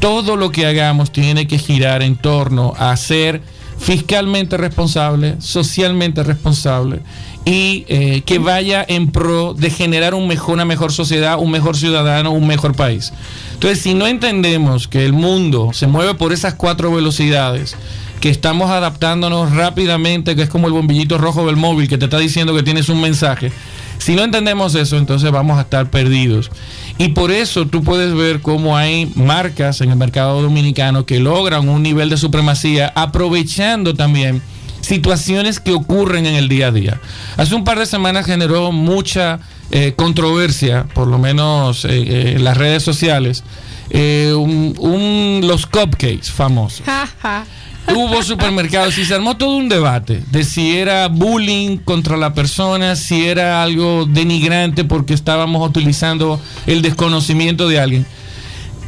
todo 0.04 0.36
lo 0.36 0.50
que 0.50 0.66
hagamos 0.66 1.12
tiene 1.12 1.46
que 1.46 1.58
girar 1.58 2.02
en 2.02 2.16
torno 2.16 2.74
a 2.76 2.94
ser 2.94 3.40
fiscalmente 3.78 4.58
responsable, 4.58 5.36
socialmente 5.40 6.22
responsable 6.22 7.00
y 7.44 7.84
eh, 7.88 8.22
que 8.24 8.38
vaya 8.38 8.84
en 8.86 9.10
pro 9.10 9.54
de 9.54 9.70
generar 9.70 10.14
un 10.14 10.26
mejor, 10.26 10.54
una 10.54 10.64
mejor 10.64 10.92
sociedad, 10.92 11.38
un 11.38 11.50
mejor 11.50 11.76
ciudadano, 11.76 12.30
un 12.30 12.46
mejor 12.46 12.74
país. 12.74 13.12
Entonces, 13.52 13.80
si 13.80 13.94
no 13.94 14.06
entendemos 14.06 14.88
que 14.88 15.04
el 15.04 15.12
mundo 15.12 15.70
se 15.72 15.86
mueve 15.86 16.14
por 16.14 16.32
esas 16.32 16.54
cuatro 16.54 16.92
velocidades, 16.92 17.76
que 18.20 18.30
estamos 18.30 18.70
adaptándonos 18.70 19.52
rápidamente, 19.52 20.34
que 20.34 20.42
es 20.42 20.48
como 20.48 20.66
el 20.66 20.72
bombillito 20.72 21.18
rojo 21.18 21.46
del 21.46 21.56
móvil 21.56 21.88
que 21.88 21.98
te 21.98 22.06
está 22.06 22.18
diciendo 22.18 22.54
que 22.54 22.62
tienes 22.62 22.88
un 22.88 23.00
mensaje, 23.00 23.52
si 23.98 24.14
no 24.14 24.22
entendemos 24.22 24.74
eso, 24.74 24.96
entonces 24.96 25.30
vamos 25.30 25.58
a 25.58 25.62
estar 25.62 25.90
perdidos. 25.90 26.50
Y 26.98 27.08
por 27.08 27.30
eso 27.30 27.66
tú 27.66 27.82
puedes 27.82 28.14
ver 28.14 28.40
cómo 28.40 28.76
hay 28.76 29.10
marcas 29.14 29.80
en 29.80 29.90
el 29.90 29.96
mercado 29.96 30.40
dominicano 30.42 31.06
que 31.06 31.20
logran 31.20 31.68
un 31.68 31.82
nivel 31.82 32.08
de 32.08 32.16
supremacía 32.16 32.92
aprovechando 32.94 33.94
también 33.94 34.42
situaciones 34.84 35.60
que 35.60 35.72
ocurren 35.72 36.26
en 36.26 36.34
el 36.34 36.48
día 36.48 36.68
a 36.68 36.70
día. 36.70 37.00
Hace 37.36 37.54
un 37.54 37.64
par 37.64 37.78
de 37.78 37.86
semanas 37.86 38.26
generó 38.26 38.72
mucha 38.72 39.40
eh, 39.70 39.94
controversia, 39.96 40.86
por 40.94 41.08
lo 41.08 41.18
menos 41.18 41.84
eh, 41.84 41.88
eh, 41.90 42.32
en 42.36 42.44
las 42.44 42.56
redes 42.56 42.82
sociales, 42.82 43.42
los 43.90 45.66
cupcakes 45.66 46.30
famosos. 46.30 46.82
hubo 47.94 48.22
supermercados 48.22 48.96
y 48.98 49.04
se 49.04 49.14
armó 49.14 49.36
todo 49.36 49.56
un 49.56 49.68
debate 49.68 50.22
de 50.30 50.44
si 50.44 50.76
era 50.76 51.08
bullying 51.08 51.78
contra 51.78 52.16
la 52.16 52.32
persona, 52.34 52.96
si 52.96 53.26
era 53.26 53.62
algo 53.62 54.06
denigrante 54.06 54.84
porque 54.84 55.14
estábamos 55.14 55.66
utilizando 55.68 56.40
el 56.66 56.82
desconocimiento 56.82 57.68
de 57.68 57.80
alguien. 57.80 58.06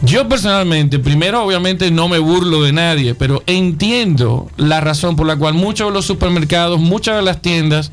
Yo 0.02 0.28
personalmente, 0.28 0.98
primero 0.98 1.42
obviamente 1.42 1.90
no 1.90 2.08
me 2.08 2.18
burlo 2.18 2.62
de 2.62 2.72
nadie, 2.72 3.14
pero 3.14 3.42
entiendo 3.46 4.50
la 4.56 4.80
razón 4.80 5.16
por 5.16 5.26
la 5.26 5.36
cual 5.36 5.54
muchos 5.54 5.88
de 5.88 5.94
los 5.94 6.04
supermercados, 6.04 6.78
muchas 6.78 7.16
de 7.16 7.22
las 7.22 7.40
tiendas 7.40 7.90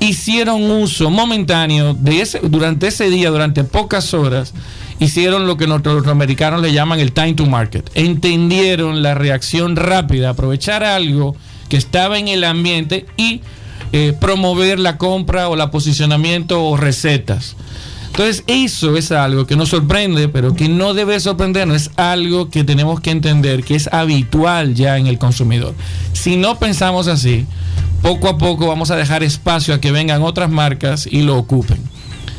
hicieron 0.00 0.70
uso 0.70 1.10
momentáneo 1.10 1.94
de 1.94 2.22
ese, 2.22 2.40
durante 2.42 2.88
ese 2.88 3.10
día, 3.10 3.30
durante 3.30 3.64
pocas 3.64 4.14
horas, 4.14 4.54
hicieron 4.98 5.46
lo 5.46 5.56
que 5.56 5.66
los 5.66 6.06
americanos 6.06 6.60
le 6.62 6.72
llaman 6.72 6.98
el 7.00 7.12
time 7.12 7.34
to 7.34 7.46
market. 7.46 7.88
Entendieron 7.94 9.02
la 9.02 9.14
reacción 9.14 9.76
rápida, 9.76 10.30
aprovechar 10.30 10.82
algo 10.82 11.36
que 11.68 11.76
estaba 11.76 12.18
en 12.18 12.28
el 12.28 12.44
ambiente 12.44 13.06
y 13.16 13.42
eh, 13.92 14.14
promover 14.18 14.78
la 14.78 14.96
compra 14.96 15.48
o 15.48 15.56
la 15.56 15.70
posicionamiento 15.70 16.64
o 16.64 16.76
recetas. 16.76 17.56
Entonces 18.12 18.44
eso 18.46 18.94
es 18.94 19.10
algo 19.10 19.46
que 19.46 19.56
nos 19.56 19.70
sorprende, 19.70 20.28
pero 20.28 20.54
que 20.54 20.68
no 20.68 20.92
debe 20.92 21.18
sorprendernos, 21.18 21.76
es 21.76 21.90
algo 21.96 22.50
que 22.50 22.62
tenemos 22.62 23.00
que 23.00 23.10
entender 23.10 23.64
que 23.64 23.74
es 23.74 23.90
habitual 23.90 24.74
ya 24.74 24.98
en 24.98 25.06
el 25.06 25.16
consumidor. 25.16 25.74
Si 26.12 26.36
no 26.36 26.58
pensamos 26.58 27.08
así, 27.08 27.46
poco 28.02 28.28
a 28.28 28.36
poco 28.36 28.66
vamos 28.66 28.90
a 28.90 28.96
dejar 28.96 29.22
espacio 29.22 29.72
a 29.72 29.80
que 29.80 29.92
vengan 29.92 30.20
otras 30.22 30.50
marcas 30.50 31.08
y 31.10 31.22
lo 31.22 31.38
ocupen. 31.38 31.78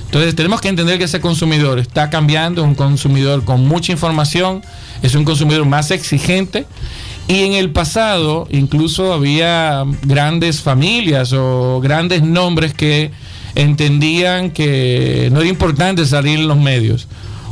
Entonces 0.05 0.35
tenemos 0.35 0.61
que 0.61 0.67
entender 0.67 0.99
que 0.99 1.05
ese 1.05 1.19
consumidor 1.19 1.79
está 1.79 2.11
cambiando, 2.11 2.63
un 2.63 2.75
consumidor 2.75 3.43
con 3.43 3.67
mucha 3.67 3.91
información, 3.91 4.61
es 5.01 5.15
un 5.15 5.25
consumidor 5.25 5.65
más 5.65 5.89
exigente 5.89 6.67
y 7.27 7.45
en 7.45 7.53
el 7.53 7.71
pasado 7.71 8.47
incluso 8.51 9.11
había 9.11 9.83
grandes 10.03 10.61
familias 10.61 11.33
o 11.33 11.79
grandes 11.81 12.21
nombres 12.21 12.75
que 12.75 13.09
entendían 13.55 14.51
que 14.51 15.29
no 15.31 15.41
era 15.41 15.49
importante 15.49 16.05
salir 16.05 16.39
en 16.39 16.47
los 16.47 16.57
medios. 16.57 17.07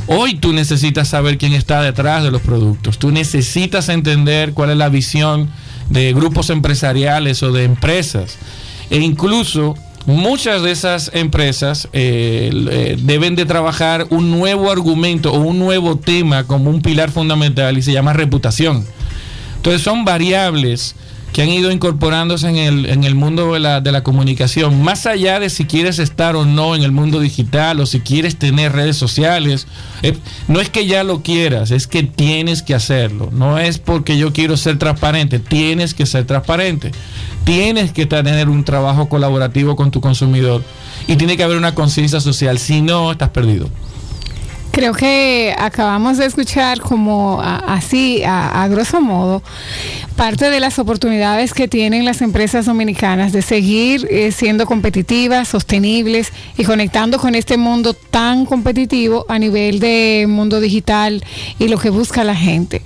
Hoy 0.06 0.34
tú 0.34 0.52
necesitas 0.52 1.08
saber 1.08 1.38
quién 1.38 1.52
está 1.52 1.80
detrás 1.80 2.24
de 2.24 2.30
los 2.30 2.42
productos. 2.42 2.98
Tú 2.98 3.12
necesitas 3.12 3.88
entender 3.88 4.52
cuál 4.52 4.70
es 4.70 4.76
la 4.76 4.88
visión 4.88 5.48
de 5.90 6.12
grupos 6.12 6.50
empresariales 6.50 7.42
o 7.42 7.52
de 7.52 7.64
empresas. 7.64 8.36
E 8.90 8.98
incluso 8.98 9.74
muchas 10.06 10.62
de 10.62 10.72
esas 10.72 11.10
empresas 11.14 11.88
eh, 11.92 12.96
deben 13.00 13.36
de 13.36 13.46
trabajar 13.46 14.06
un 14.10 14.30
nuevo 14.30 14.70
argumento 14.70 15.32
o 15.32 15.40
un 15.40 15.58
nuevo 15.58 15.96
tema 15.96 16.44
como 16.44 16.70
un 16.70 16.82
pilar 16.82 17.10
fundamental 17.10 17.78
y 17.78 17.82
se 17.82 17.92
llama 17.92 18.12
reputación. 18.12 18.84
Entonces 19.56 19.82
son 19.82 20.04
variables 20.04 20.96
que 21.32 21.42
han 21.42 21.48
ido 21.48 21.70
incorporándose 21.70 22.48
en 22.48 22.56
el, 22.56 22.86
en 22.86 23.04
el 23.04 23.14
mundo 23.14 23.54
de 23.54 23.60
la, 23.60 23.80
de 23.80 23.90
la, 23.90 24.02
comunicación, 24.02 24.82
más 24.82 25.06
allá 25.06 25.40
de 25.40 25.48
si 25.48 25.64
quieres 25.64 25.98
estar 25.98 26.36
o 26.36 26.44
no 26.44 26.76
en 26.76 26.82
el 26.82 26.92
mundo 26.92 27.20
digital 27.20 27.80
o 27.80 27.86
si 27.86 28.00
quieres 28.00 28.36
tener 28.36 28.72
redes 28.72 28.96
sociales, 28.96 29.66
eh, 30.02 30.16
no 30.48 30.60
es 30.60 30.68
que 30.68 30.86
ya 30.86 31.04
lo 31.04 31.22
quieras, 31.22 31.70
es 31.70 31.86
que 31.86 32.02
tienes 32.02 32.62
que 32.62 32.74
hacerlo, 32.74 33.30
no 33.32 33.58
es 33.58 33.78
porque 33.78 34.18
yo 34.18 34.32
quiero 34.32 34.56
ser 34.56 34.78
transparente, 34.78 35.38
tienes 35.38 35.94
que 35.94 36.04
ser 36.04 36.26
transparente, 36.26 36.92
tienes 37.44 37.92
que 37.92 38.06
tener 38.06 38.48
un 38.48 38.64
trabajo 38.64 39.08
colaborativo 39.08 39.74
con 39.74 39.90
tu 39.90 40.00
consumidor 40.00 40.62
y 41.06 41.16
tiene 41.16 41.36
que 41.36 41.44
haber 41.44 41.56
una 41.56 41.74
conciencia 41.74 42.20
social, 42.20 42.58
si 42.58 42.82
no, 42.82 43.10
estás 43.10 43.30
perdido. 43.30 43.68
Creo 44.72 44.94
que 44.94 45.54
acabamos 45.58 46.16
de 46.16 46.24
escuchar 46.24 46.80
como 46.80 47.42
así, 47.42 48.22
a, 48.24 48.66
grosso 48.68 49.02
modo, 49.02 49.42
parte 50.16 50.48
de 50.48 50.60
las 50.60 50.78
oportunidades 50.78 51.52
que 51.52 51.68
tienen 51.68 52.06
las 52.06 52.22
empresas 52.22 52.64
dominicanas 52.64 53.32
de 53.32 53.42
seguir 53.42 54.08
eh, 54.10 54.32
siendo 54.32 54.64
competitivas, 54.64 55.48
sostenibles 55.48 56.32
y 56.56 56.64
conectando 56.64 57.18
con 57.18 57.34
este 57.34 57.58
mundo 57.58 57.92
tan 57.92 58.46
competitivo 58.46 59.26
a 59.28 59.38
nivel 59.38 59.78
de 59.78 60.24
mundo 60.26 60.58
digital 60.58 61.22
y 61.58 61.68
lo 61.68 61.76
que 61.76 61.90
busca 61.90 62.24
la 62.24 62.34
gente. 62.34 62.80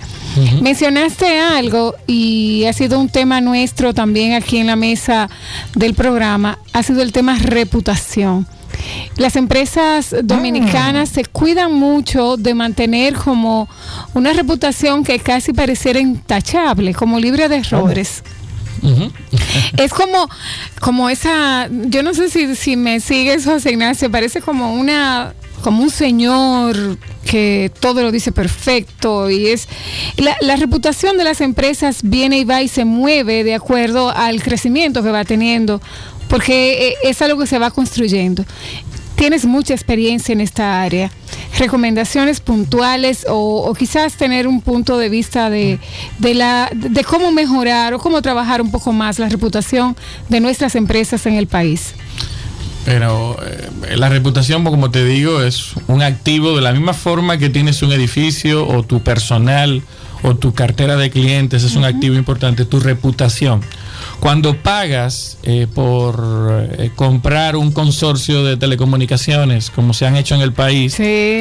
Mencionaste 0.61 1.39
algo 1.39 1.95
y 2.05 2.65
ha 2.65 2.73
sido 2.73 2.99
un 2.99 3.07
tema 3.07 3.39
nuestro 3.39 3.93
también 3.93 4.33
aquí 4.33 4.57
en 4.57 4.67
la 4.67 4.75
mesa 4.75 5.29
del 5.73 5.93
programa, 5.93 6.59
ha 6.73 6.83
sido 6.83 7.01
el 7.01 7.13
tema 7.13 7.37
reputación. 7.39 8.45
Las 9.17 9.35
empresas 9.35 10.15
dominicanas 10.23 11.09
se 11.09 11.25
cuidan 11.25 11.73
mucho 11.73 12.37
de 12.37 12.53
mantener 12.53 13.15
como 13.15 13.67
una 14.13 14.33
reputación 14.33 15.03
que 15.03 15.19
casi 15.19 15.53
pareciera 15.53 15.99
intachable, 15.99 16.93
como 16.93 17.19
libre 17.19 17.49
de 17.49 17.57
errores. 17.57 18.23
es 19.77 19.91
como, 19.91 20.29
como 20.79 21.09
esa, 21.09 21.67
yo 21.69 22.03
no 22.03 22.13
sé 22.13 22.29
si, 22.29 22.55
si 22.55 22.75
me 22.75 22.99
sigues, 22.99 23.45
José 23.45 23.71
Ignacio, 23.71 24.11
parece 24.11 24.41
como 24.41 24.73
una 24.73 25.33
como 25.61 25.81
un 25.81 25.89
señor 25.89 26.99
que 27.25 27.71
todo 27.79 28.03
lo 28.03 28.11
dice 28.11 28.31
perfecto 28.31 29.29
y 29.29 29.47
es 29.47 29.67
la, 30.15 30.37
la, 30.39 30.55
reputación 30.55 31.17
de 31.17 31.23
las 31.23 31.41
empresas 31.41 32.01
viene 32.03 32.37
y 32.37 32.43
va 32.43 32.61
y 32.61 32.67
se 32.67 32.85
mueve 32.85 33.43
de 33.43 33.55
acuerdo 33.55 34.11
al 34.11 34.41
crecimiento 34.43 35.01
que 35.01 35.09
va 35.09 35.25
teniendo 35.25 35.81
porque 36.29 36.89
eh, 36.89 36.95
es 37.03 37.21
algo 37.21 37.39
que 37.39 37.47
se 37.47 37.59
va 37.59 37.71
construyendo. 37.71 38.45
Tienes 39.15 39.45
mucha 39.45 39.73
experiencia 39.73 40.31
en 40.31 40.41
esta 40.41 40.81
área. 40.81 41.09
Recomendaciones 41.57 42.39
puntuales 42.39 43.25
o, 43.27 43.73
quizás 43.73 44.15
tener 44.15 44.47
un 44.47 44.61
punto 44.61 44.99
de 44.99 45.09
vista 45.09 45.49
de, 45.49 45.79
la, 46.19 46.69
de 46.71 47.03
cómo 47.03 47.31
mejorar 47.31 47.95
o 47.95 47.99
cómo 47.99 48.21
trabajar 48.21 48.61
un 48.61 48.69
poco 48.69 48.93
más 48.93 49.17
la 49.17 49.27
reputación 49.27 49.95
de 50.29 50.39
nuestras 50.39 50.75
empresas 50.75 51.25
en 51.25 51.33
el 51.33 51.47
país. 51.47 51.95
Pero 52.85 53.37
eh, 53.43 53.97
la 53.97 54.07
reputación, 54.07 54.63
como 54.63 54.91
te 54.91 55.03
digo, 55.03 55.41
es 55.41 55.71
un 55.87 56.03
activo 56.03 56.55
de 56.55 56.61
la 56.61 56.71
misma 56.71 56.93
forma 56.93 57.39
que 57.39 57.49
tienes 57.49 57.81
un 57.81 57.91
edificio 57.91 58.67
o 58.67 58.83
tu 58.83 59.01
personal 59.01 59.81
o 60.23 60.35
tu 60.35 60.53
cartera 60.53 60.95
de 60.95 61.09
clientes 61.09 61.63
es 61.63 61.75
un 61.75 61.85
activo 61.85 62.15
importante, 62.15 62.65
tu 62.65 62.79
reputación. 62.79 63.61
Cuando 64.19 64.55
pagas 64.57 65.37
eh, 65.43 65.67
por 65.73 66.67
eh, 66.77 66.91
comprar 66.95 67.55
un 67.55 67.71
consorcio 67.71 68.43
de 68.43 68.57
telecomunicaciones, 68.57 69.69
como 69.69 69.93
se 69.93 70.05
han 70.05 70.15
hecho 70.15 70.35
en 70.35 70.41
el 70.41 70.53
país, 70.53 70.97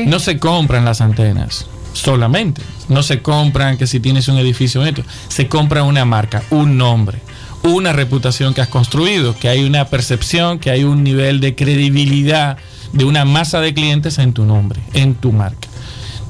no 0.07 0.19
se 0.19 0.39
compran 0.39 0.85
las 0.85 1.01
antenas 1.01 1.67
solamente. 1.97 2.63
No 2.89 3.03
se 3.03 3.23
compran 3.23 3.79
que 3.79 3.87
si 3.87 4.01
tienes 4.01 4.29
un 4.29 4.39
edificio, 4.39 4.83
se 5.29 5.49
compra 5.49 5.83
una 5.83 6.05
marca, 6.05 6.43
un 6.51 6.77
nombre, 6.77 7.19
una 7.63 7.93
reputación 7.93 8.55
que 8.55 8.61
has 8.61 8.69
construido, 8.69 9.35
que 9.37 9.49
hay 9.49 9.65
una 9.65 9.87
percepción, 9.87 10.59
que 10.59 10.71
hay 10.71 10.85
un 10.85 11.03
nivel 11.03 11.41
de 11.41 11.55
credibilidad 11.55 12.59
de 12.93 13.05
una 13.05 13.25
masa 13.25 13.61
de 13.61 13.75
clientes 13.75 14.19
en 14.19 14.33
tu 14.33 14.45
nombre, 14.45 14.81
en 14.93 15.15
tu 15.15 15.33
marca. 15.33 15.69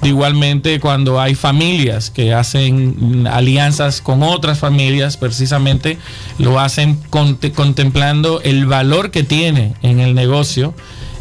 Igualmente 0.03 0.79
cuando 0.79 1.21
hay 1.21 1.35
familias 1.35 2.11
que 2.11 2.35
hacen 2.35 3.27
alianzas 3.31 4.01
con 4.01 4.23
otras 4.23 4.59
familias, 4.59 5.17
precisamente 5.17 5.99
lo 6.39 6.61
hacen 6.61 6.99
contemplando 7.11 8.41
el 8.43 8.67
valor 8.67 9.11
que 9.11 9.23
tiene 9.23 9.75
en 9.83 10.01
el 10.01 10.15
negocio 10.15 10.75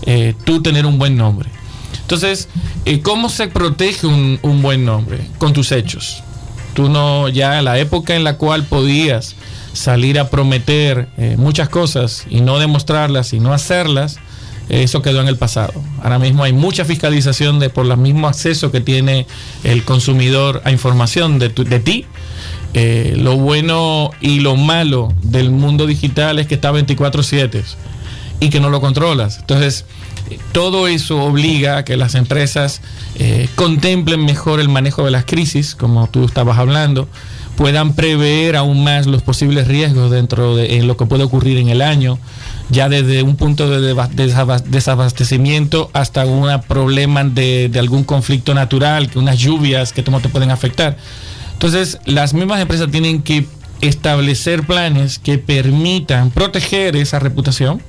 eh, 0.03 0.35
tú 0.43 0.61
tener 0.61 0.85
un 0.85 0.99
buen 0.99 1.17
nombre. 1.17 1.49
Entonces, 2.01 2.49
eh, 2.85 3.01
¿cómo 3.01 3.29
se 3.29 3.47
protege 3.47 4.05
un, 4.05 4.61
buen 4.61 4.85
nombre? 4.85 5.19
Con 5.39 5.53
tus 5.53 5.71
hechos. 5.71 6.21
Tú 6.75 6.89
no, 6.89 7.29
ya 7.29 7.57
en 7.57 7.65
la 7.65 7.79
época 7.79 8.15
en 8.15 8.23
la 8.23 8.37
cual 8.37 8.65
podías 8.65 9.35
salir 9.73 10.19
a 10.19 10.29
prometer 10.29 11.09
eh, 11.17 11.35
muchas 11.37 11.69
cosas 11.69 12.25
y 12.29 12.41
no 12.41 12.59
demostrarlas 12.59 13.33
y 13.33 13.39
no 13.39 13.53
hacerlas, 13.53 14.17
eso 14.69 15.01
quedó 15.01 15.21
en 15.21 15.27
el 15.27 15.37
pasado. 15.37 15.73
Ahora 16.01 16.19
mismo 16.19 16.43
hay 16.43 16.53
mucha 16.53 16.85
fiscalización 16.85 17.59
de, 17.59 17.69
por 17.69 17.85
el 17.85 17.97
mismo 17.97 18.27
acceso 18.27 18.71
que 18.71 18.81
tiene 18.81 19.27
el 19.63 19.83
consumidor 19.83 20.61
a 20.65 20.71
información 20.71 21.39
de, 21.39 21.49
de 21.49 21.79
ti. 21.79 22.05
Eh, 22.73 23.13
lo 23.17 23.37
bueno 23.37 24.11
y 24.19 24.41
lo 24.41 24.57
malo 24.57 25.13
del 25.21 25.49
mundo 25.49 25.87
digital 25.87 26.39
es 26.39 26.47
que 26.47 26.55
está 26.55 26.73
24/7 26.73 27.63
y 28.41 28.49
que 28.49 28.59
no 28.59 28.69
lo 28.69 28.81
controlas. 28.81 29.37
Entonces, 29.39 29.85
todo 30.51 30.87
eso 30.87 31.23
obliga 31.23 31.77
a 31.77 31.85
que 31.85 31.95
las 31.95 32.15
empresas 32.15 32.81
eh, 33.15 33.47
contemplen 33.55 34.25
mejor 34.25 34.59
el 34.59 34.69
manejo 34.69 35.05
de 35.05 35.11
las 35.11 35.25
crisis, 35.25 35.75
como 35.75 36.07
tú 36.07 36.25
estabas 36.25 36.57
hablando, 36.57 37.07
puedan 37.55 37.93
prever 37.93 38.55
aún 38.55 38.83
más 38.83 39.05
los 39.05 39.21
posibles 39.21 39.67
riesgos 39.67 40.11
dentro 40.11 40.55
de 40.55 40.83
lo 40.83 40.97
que 40.97 41.05
puede 41.05 41.23
ocurrir 41.23 41.57
en 41.57 41.69
el 41.69 41.81
año, 41.81 42.19
ya 42.69 42.89
desde 42.89 43.23
un 43.23 43.35
punto 43.35 43.69
de 43.69 43.95
desabastecimiento 44.65 45.89
hasta 45.93 46.25
un 46.25 46.61
problema 46.67 47.23
de, 47.23 47.71
algún 47.77 48.03
conflicto 48.03 48.53
natural, 48.53 49.09
que 49.09 49.19
unas 49.19 49.39
lluvias 49.39 49.93
que 49.93 50.03
te 50.03 50.29
pueden 50.29 50.51
afectar. 50.51 50.97
Entonces, 51.53 51.99
las 52.05 52.33
mismas 52.33 52.59
empresas 52.59 52.91
tienen 52.91 53.21
que 53.21 53.45
establecer 53.81 54.65
planes 54.65 55.19
que 55.19 55.37
permitan 55.37 56.31
proteger 56.31 56.95
esa 56.95 57.19
reputación, 57.19 57.81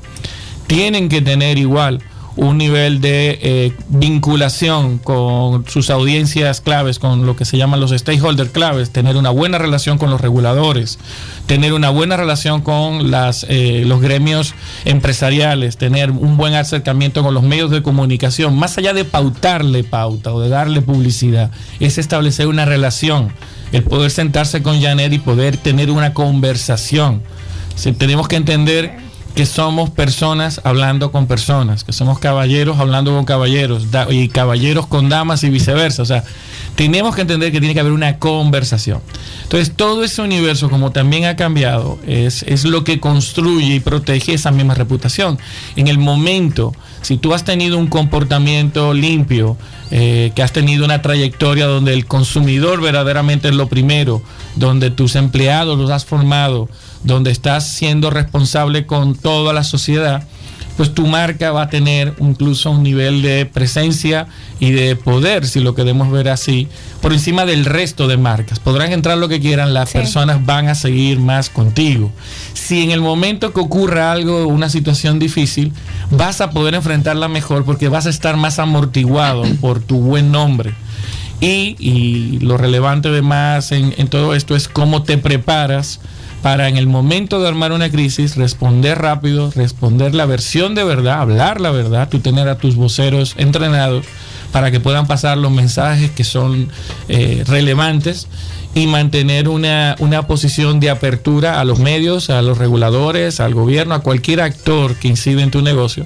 tienen 0.67 1.09
que 1.09 1.21
tener 1.23 1.59
igual 1.59 2.03
un 2.37 2.59
nivel 2.59 3.01
de 3.01 3.39
eh, 3.43 3.73
vinculación 3.89 4.99
con 4.99 5.67
sus 5.69 5.89
audiencias 5.89 6.61
claves, 6.61 6.99
con 6.99 7.25
lo 7.25 7.35
que 7.35 7.47
se 7.47 7.57
llaman 7.57 7.81
los 7.81 7.93
stakeholders 7.93 8.51
claves, 8.51 8.91
tener 8.91 9.17
una 9.17 9.31
buena 9.31 9.57
relación 9.59 9.97
con 9.97 10.11
los 10.11 10.21
reguladores, 10.21 10.99
tener 11.47 11.73
una 11.73 11.89
buena 11.89 12.17
relación 12.17 12.61
con 12.61 13.11
las, 13.11 13.47
eh, 13.49 13.85
los 13.87 14.03
gremios 14.03 14.55
empresariales, 14.85 15.79
tener 15.79 16.11
un 16.11 16.37
buen 16.37 16.55
acercamiento 16.55 17.23
con 17.23 17.33
los 17.33 17.43
medios 17.43 17.71
de 17.71 17.83
comunicación, 17.83 18.57
más 18.59 18.77
allá 18.77 18.93
de 18.93 19.05
pautarle 19.05 19.83
pauta 19.83 20.35
o 20.35 20.41
de 20.41 20.51
darle 20.51 20.83
publicidad, 20.83 21.51
es 21.81 21.97
establecer 21.97 22.49
una 22.49 22.67
relación, 22.67 23.33
el 23.73 23.83
poder 23.83 24.11
sentarse 24.11 24.63
con 24.63 24.81
Janet 24.81 25.13
y 25.13 25.19
poder 25.19 25.57
tener 25.57 25.91
una 25.91 26.13
conversación. 26.13 27.23
tenemos 27.99 28.29
que 28.29 28.37
entender 28.37 29.06
que 29.37 29.45
somos 29.45 29.91
personas 29.91 30.63
hablando 30.65 31.13
con 31.13 31.27
personas, 31.27 31.85
que 31.85 31.93
somos 31.93 32.19
caballeros 32.19 32.79
hablando 32.79 33.15
con 33.15 33.27
caballeros 33.27 33.87
y 34.09 34.29
caballeros 34.29 34.87
con 34.87 35.11
damas 35.11 35.45
y 35.45 35.51
viceversa. 35.51 36.01
O 36.01 36.07
sea, 36.07 36.25
tenemos 36.75 37.15
que 37.15 37.21
entender 37.21 37.53
que 37.53 37.61
tiene 37.61 37.75
que 37.75 37.81
haber 37.81 37.93
una 37.93 38.19
conversación. 38.19 39.03
Entonces, 39.43 39.77
todo 39.77 40.05
ese 40.05 40.23
universo, 40.23 40.71
como 40.71 40.91
también 40.91 41.27
ha 41.27 41.37
cambiado, 41.37 41.99
es, 42.07 42.45
es 42.45 42.65
lo 42.65 42.83
que 42.83 42.99
construye 42.99 43.75
y 43.75 43.81
protege 43.81 44.33
esa 44.33 44.51
misma 44.53 44.73
reputación. 44.73 45.39
En 45.77 45.89
el 45.89 45.99
momento, 45.99 46.73
si 47.03 47.19
tú 47.19 47.35
has 47.35 47.45
tenido 47.45 47.77
un 47.77 47.89
comportamiento 47.89 48.95
limpio, 48.95 49.59
eh, 49.91 50.33
que 50.35 50.43
has 50.43 50.53
tenido 50.53 50.87
una 50.87 51.03
trayectoria 51.03 51.67
donde 51.67 51.93
el 51.93 52.07
consumidor 52.07 52.81
verdaderamente 52.81 53.49
es 53.49 53.55
lo 53.55 53.69
primero, 53.69 54.23
donde 54.55 54.91
tus 54.91 55.15
empleados 55.15 55.79
los 55.79 55.91
has 55.91 56.07
formado, 56.07 56.71
donde 57.07 57.31
estás 57.31 57.69
siendo 57.69 58.11
responsable 58.11 58.85
con 58.85 59.15
toda 59.15 59.53
la 59.53 59.65
sociedad, 59.65 60.25
pues 60.77 60.93
tu 60.93 61.07
marca 61.07 61.53
va 61.53 61.63
a 61.63 61.71
tener 61.71 62.15
incluso 62.21 62.71
un 62.71 62.83
nivel 62.83 63.23
de 63.23 63.47
presencia 63.47 64.27
y 64.61 64.73
de 64.73 64.95
poder, 64.95 65.47
si 65.47 65.61
lo 65.61 65.75
queremos 65.75 66.11
ver 66.11 66.29
así, 66.29 66.69
por 67.01 67.13
encima 67.13 67.47
del 67.47 67.65
resto 67.65 68.09
de 68.09 68.19
marcas. 68.19 68.59
Podrán 68.59 68.93
entrar 68.93 69.17
lo 69.17 69.29
que 69.29 69.41
quieran, 69.41 69.73
las 69.73 69.93
personas 69.93 70.45
van 70.45 70.69
a 70.69 70.75
seguir 70.75 71.19
más 71.19 71.49
contigo. 71.49 72.13
Si 72.53 72.83
en 72.83 72.91
el 72.91 73.01
momento 73.01 73.55
que 73.55 73.61
ocurra 73.61 74.13
algo, 74.13 74.47
una 74.47 74.69
situación 74.69 75.19
difícil, 75.19 75.73
vas 76.11 76.43
a 76.43 76.51
poder 76.51 76.75
enfrentarla 76.75 77.29
mejor 77.29 77.65
porque 77.65 77.89
vas 77.89 78.07
a 78.07 78.11
estar 78.11 78.37
más 78.37 78.59
amortiguado 78.59 79.45
por 79.61 79.81
tu 79.81 79.99
buen 79.99 80.31
nombre. 80.31 80.75
Y, 81.41 82.39
lo 82.41 82.57
relevante 82.57 83.09
además 83.09 83.71
en, 83.73 83.95
en 83.99 84.09
todo 84.09 84.35
esto 84.35 84.57
es 84.57 84.69
cómo 84.69 85.03
te 85.03 85.19
preparas 85.19 86.01
para 86.47 86.69
en 86.69 86.77
el 86.77 86.87
momento 86.87 87.41
de 87.41 87.49
armar 87.49 87.73
una 87.73 87.91
crisis 87.91 88.37
responder 88.37 88.99
rápido, 88.99 89.51
responder 89.57 90.15
la 90.15 90.27
versión 90.27 90.77
de 90.77 90.85
verdad, 90.85 91.21
hablar 91.21 91.61
la 91.61 91.73
verdad, 91.73 92.09
tú 92.09 92.21
tener 92.21 92.49
a 92.49 92.57
tus 92.57 92.77
voceros 92.77 93.35
entrenados 93.37 94.07
para 94.53 94.71
que 94.71 94.79
puedan 94.79 95.09
pasar 95.09 95.39
los 95.39 95.51
mensajes 95.51 96.13
que 96.13 96.23
son 96.23 96.69
eh, 97.09 97.43
relevantes 97.49 98.29
y 98.77 98.87
mantener 98.87 99.49
una, 99.49 99.97
una 99.99 100.29
posición 100.29 100.79
de 100.79 100.89
apertura 100.89 101.61
a 101.61 101.65
los 101.65 101.81
medios, 101.81 102.31
a 102.31 102.41
los 102.43 102.59
reguladores, 102.59 103.41
al 103.41 103.53
gobierno, 103.53 103.97
a 103.97 104.03
cualquier 104.03 104.41
actor 104.41 104.95
que 104.95 105.09
incide 105.09 105.43
en 105.43 105.51
tu 105.51 105.63
negocio, 105.63 106.05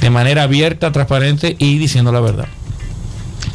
de 0.00 0.10
manera 0.10 0.42
abierta, 0.42 0.90
transparente 0.90 1.54
y 1.60 1.78
diciendo 1.78 2.10
la 2.10 2.18
verdad. 2.18 2.48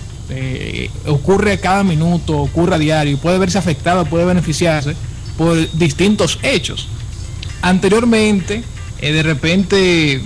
ocurre 1.07 1.59
cada 1.59 1.83
minuto, 1.83 2.37
ocurre 2.37 2.75
a 2.75 2.77
diario, 2.77 3.17
puede 3.17 3.37
verse 3.37 3.57
afectada, 3.57 4.03
puede 4.03 4.25
beneficiarse 4.25 4.95
por 5.37 5.55
distintos 5.77 6.39
hechos. 6.43 6.87
Anteriormente, 7.61 8.63
eh, 9.01 9.11
de 9.11 9.23
repente 9.23 10.13
eh, 10.13 10.21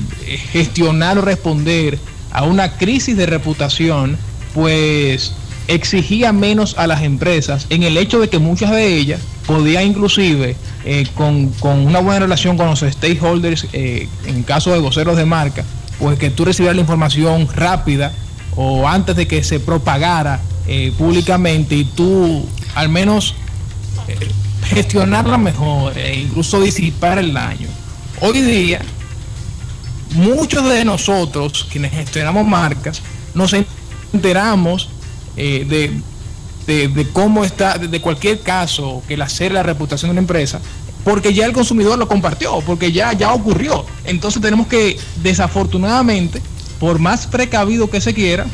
gestionar 0.51 1.17
o 1.17 1.21
responder 1.21 1.97
a 2.31 2.43
una 2.43 2.77
crisis 2.77 3.15
de 3.15 3.25
reputación, 3.25 4.17
pues 4.53 5.33
exigía 5.67 6.33
menos 6.33 6.77
a 6.77 6.85
las 6.85 7.01
empresas 7.01 7.65
en 7.69 7.83
el 7.83 7.97
hecho 7.97 8.19
de 8.19 8.29
que 8.29 8.37
muchas 8.37 8.71
de 8.71 8.97
ellas 8.97 9.21
podían 9.47 9.85
inclusive 9.85 10.55
eh, 10.83 11.07
con, 11.15 11.51
una 11.63 11.99
buena 11.99 12.19
relación 12.19 12.57
con 12.57 12.67
los 12.67 12.81
stakeholders, 12.81 13.67
en 13.73 14.43
caso 14.43 14.73
de 14.73 14.79
voceros 14.79 15.17
de 15.17 15.25
marca, 15.25 15.63
pues 15.97 16.19
que 16.19 16.29
tú 16.29 16.45
recibieras 16.45 16.75
la 16.75 16.81
información 16.81 17.47
rápida 17.55 18.11
o 18.55 18.87
antes 18.87 19.15
de 19.15 19.27
que 19.27 19.43
se 19.43 19.59
propagara 19.59 20.41
públicamente 20.97 21.75
y 21.75 21.83
tú 21.85 22.45
al 22.75 22.89
menos 22.89 23.35
gestionarla 24.65 25.37
mejor 25.37 25.97
e 25.97 26.19
incluso 26.19 26.61
disipar 26.61 27.17
el 27.17 27.33
daño. 27.33 27.69
Hoy 28.21 28.41
día, 28.41 28.79
muchos 30.15 30.67
de 30.69 30.85
nosotros, 30.85 31.67
quienes 31.69 31.91
gestionamos 31.91 32.47
marcas, 32.47 33.01
nos 33.33 33.53
enteramos 34.13 34.89
eh, 35.35 36.01
de, 36.65 37.07
cómo 37.11 37.43
está, 37.43 37.77
de 37.77 37.99
cualquier 37.99 38.39
caso 38.39 39.03
que 39.07 39.17
la 39.17 39.25
hacer 39.25 39.51
la 39.51 39.63
reputación 39.63 40.09
de 40.09 40.11
una 40.13 40.21
empresa, 40.21 40.61
porque 41.03 41.33
ya 41.33 41.45
el 41.45 41.51
consumidor 41.51 41.99
lo 41.99 42.07
compartió, 42.07 42.61
porque 42.61 42.93
ya, 42.93 43.11
ya 43.11 43.33
ocurrió. 43.33 43.85
Entonces 44.05 44.41
tenemos 44.41 44.67
que, 44.67 44.97
desafortunadamente, 45.21 46.41
por 46.79 46.99
más 46.99 47.27
precavido 47.27 47.89
que 47.89 47.99
se 47.99 48.13
quiera, 48.13 48.45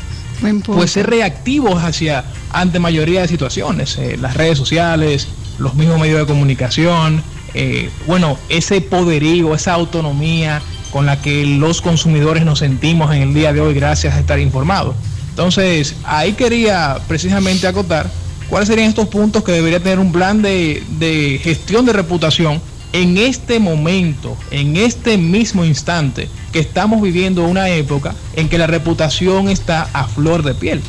pues 0.66 0.90
ser 0.90 1.08
reactivos 1.08 1.84
hacia 1.84 2.24
ante 2.50 2.80
mayoría 2.80 3.20
de 3.22 3.28
situaciones, 3.28 3.96
eh, 3.96 4.16
las 4.20 4.36
redes 4.36 4.58
sociales, 4.58 5.28
los 5.58 5.74
mismos 5.74 6.00
medios 6.00 6.18
de 6.18 6.26
comunicación, 6.26 7.22
eh, 7.54 7.90
bueno, 8.06 8.38
ese 8.48 8.80
poderío, 8.80 9.54
esa 9.54 9.74
autonomía 9.74 10.62
con 10.90 11.06
la 11.06 11.20
que 11.20 11.46
los 11.46 11.80
consumidores 11.80 12.44
nos 12.44 12.58
sentimos 12.58 13.14
en 13.14 13.22
el 13.22 13.34
día 13.34 13.52
de 13.52 13.60
hoy 13.60 13.74
gracias 13.74 14.14
a 14.14 14.20
estar 14.20 14.38
informados. 14.38 14.94
Entonces, 15.30 15.94
ahí 16.04 16.32
quería 16.32 16.98
precisamente 17.08 17.66
acotar 17.66 18.10
cuáles 18.48 18.68
serían 18.68 18.88
estos 18.88 19.08
puntos 19.08 19.42
que 19.42 19.52
debería 19.52 19.80
tener 19.80 19.98
un 19.98 20.12
plan 20.12 20.42
de, 20.42 20.82
de 20.98 21.40
gestión 21.42 21.86
de 21.86 21.94
reputación 21.94 22.60
en 22.92 23.16
este 23.16 23.58
momento, 23.58 24.36
en 24.50 24.76
este 24.76 25.16
mismo 25.16 25.64
instante, 25.64 26.28
que 26.52 26.58
estamos 26.58 27.00
viviendo 27.00 27.44
una 27.44 27.70
época 27.70 28.14
en 28.36 28.50
que 28.50 28.58
la 28.58 28.66
reputación 28.66 29.48
está 29.48 29.88
a 29.94 30.06
flor 30.06 30.42
de 30.42 30.54
piel. 30.54 30.82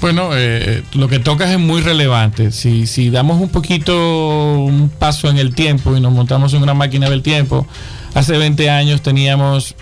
Bueno, 0.00 0.30
eh, 0.32 0.84
lo 0.94 1.08
que 1.08 1.18
tocas 1.18 1.50
es 1.50 1.58
muy 1.58 1.80
relevante. 1.80 2.52
Si, 2.52 2.86
si 2.86 3.10
damos 3.10 3.40
un 3.40 3.48
poquito 3.48 4.58
un 4.60 4.90
paso 4.90 5.28
en 5.28 5.38
el 5.38 5.54
tiempo 5.54 5.96
y 5.96 6.00
nos 6.00 6.12
montamos 6.12 6.54
en 6.54 6.62
una 6.62 6.74
máquina 6.74 7.10
del 7.10 7.22
tiempo, 7.22 7.66
hace 8.14 8.38
20 8.38 8.70
años 8.70 9.02
teníamos 9.02 9.74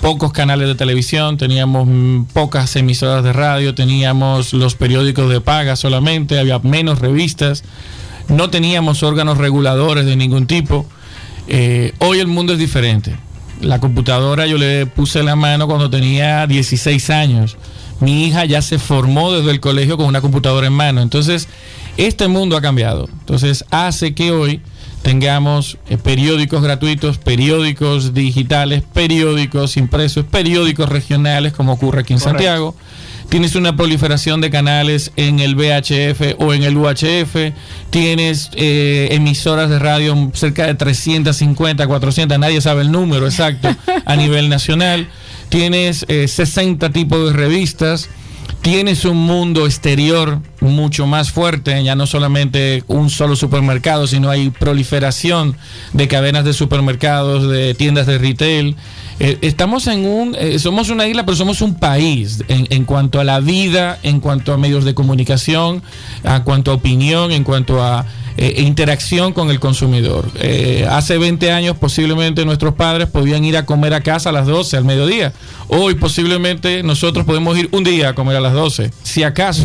pocos 0.00 0.32
canales 0.32 0.68
de 0.68 0.76
televisión, 0.76 1.38
teníamos 1.38 1.88
pocas 2.32 2.76
emisoras 2.76 3.24
de 3.24 3.32
radio, 3.32 3.74
teníamos 3.74 4.52
los 4.52 4.76
periódicos 4.76 5.28
de 5.28 5.40
paga 5.40 5.74
solamente, 5.74 6.38
había 6.38 6.60
menos 6.60 7.00
revistas, 7.00 7.64
no 8.28 8.50
teníamos 8.50 9.02
órganos 9.02 9.38
reguladores 9.38 10.06
de 10.06 10.14
ningún 10.14 10.46
tipo. 10.46 10.86
Eh, 11.48 11.94
hoy 11.98 12.20
el 12.20 12.28
mundo 12.28 12.52
es 12.52 12.60
diferente. 12.60 13.16
La 13.60 13.80
computadora 13.80 14.46
yo 14.46 14.56
le 14.56 14.86
puse 14.86 15.22
la 15.24 15.34
mano 15.34 15.66
cuando 15.66 15.90
tenía 15.90 16.46
16 16.46 17.10
años 17.10 17.56
mi 18.00 18.24
hija 18.26 18.44
ya 18.44 18.62
se 18.62 18.78
formó 18.78 19.32
desde 19.32 19.50
el 19.50 19.60
colegio 19.60 19.96
con 19.96 20.06
una 20.06 20.20
computadora 20.20 20.66
en 20.66 20.72
mano. 20.72 21.02
Entonces, 21.02 21.48
este 21.96 22.28
mundo 22.28 22.56
ha 22.56 22.60
cambiado. 22.60 23.08
Entonces, 23.20 23.64
hace 23.70 24.14
que 24.14 24.30
hoy 24.30 24.60
tengamos 25.02 25.76
eh, 25.88 25.98
periódicos 25.98 26.62
gratuitos, 26.62 27.18
periódicos 27.18 28.14
digitales, 28.14 28.82
periódicos 28.82 29.76
impresos, 29.76 30.24
periódicos 30.24 30.88
regionales, 30.88 31.52
como 31.52 31.72
ocurre 31.72 32.00
aquí 32.00 32.14
en 32.14 32.20
Santiago. 32.20 32.74
Tienes 33.28 33.56
una 33.56 33.74
proliferación 33.76 34.40
de 34.40 34.50
canales 34.50 35.12
en 35.16 35.40
el 35.40 35.56
VHF 35.56 36.38
o 36.38 36.54
en 36.54 36.62
el 36.62 36.76
UHF. 36.76 37.52
Tienes 37.90 38.50
eh, 38.54 39.08
emisoras 39.10 39.70
de 39.70 39.78
radio 39.78 40.30
cerca 40.34 40.66
de 40.66 40.74
350, 40.74 41.86
400, 41.86 42.38
nadie 42.38 42.60
sabe 42.60 42.82
el 42.82 42.92
número 42.92 43.26
exacto 43.26 43.74
a 44.04 44.16
nivel 44.16 44.48
nacional 44.48 45.08
tienes 45.54 46.04
60 46.08 46.86
eh, 46.86 46.90
tipos 46.90 47.26
de 47.26 47.32
revistas, 47.32 48.08
tienes 48.60 49.04
un 49.04 49.18
mundo 49.18 49.66
exterior 49.66 50.40
mucho 50.60 51.06
más 51.06 51.30
fuerte, 51.30 51.82
ya 51.84 51.94
no 51.94 52.08
solamente 52.08 52.82
un 52.88 53.08
solo 53.08 53.36
supermercado, 53.36 54.08
sino 54.08 54.30
hay 54.30 54.50
proliferación 54.50 55.56
de 55.92 56.08
cadenas 56.08 56.44
de 56.44 56.52
supermercados, 56.52 57.48
de 57.48 57.74
tiendas 57.74 58.06
de 58.06 58.18
retail. 58.18 58.76
Eh, 59.20 59.38
estamos 59.42 59.86
en 59.86 60.06
un, 60.06 60.36
eh, 60.38 60.58
somos 60.58 60.90
una 60.90 61.06
isla, 61.06 61.24
pero 61.24 61.36
somos 61.36 61.62
un 61.62 61.74
país 61.74 62.42
en, 62.48 62.66
en, 62.70 62.84
cuanto 62.84 63.20
a 63.20 63.24
la 63.24 63.40
vida, 63.40 63.98
en 64.02 64.20
cuanto 64.20 64.52
a 64.52 64.58
medios 64.58 64.84
de 64.84 64.94
comunicación, 64.94 65.82
en 66.24 66.42
cuanto 66.42 66.72
a 66.72 66.74
opinión, 66.74 67.30
en 67.32 67.44
cuanto 67.44 67.82
a 67.82 68.06
eh, 68.36 68.62
interacción 68.62 69.32
con 69.32 69.50
el 69.50 69.60
consumidor. 69.60 70.28
Eh, 70.40 70.84
hace 70.90 71.18
20 71.18 71.52
años 71.52 71.76
posiblemente 71.76 72.44
nuestros 72.44 72.74
padres 72.74 73.08
podían 73.08 73.44
ir 73.44 73.56
a 73.56 73.64
comer 73.64 73.94
a 73.94 74.00
casa 74.00 74.30
a 74.30 74.32
las 74.32 74.46
12 74.46 74.76
al 74.76 74.84
mediodía. 74.84 75.32
Hoy 75.68 75.94
posiblemente 75.94 76.82
nosotros 76.82 77.24
podemos 77.26 77.56
ir 77.56 77.68
un 77.70 77.84
día 77.84 78.08
a 78.08 78.14
comer 78.14 78.36
a 78.36 78.40
las 78.40 78.52
12, 78.52 78.90
si 79.04 79.22
acaso. 79.22 79.64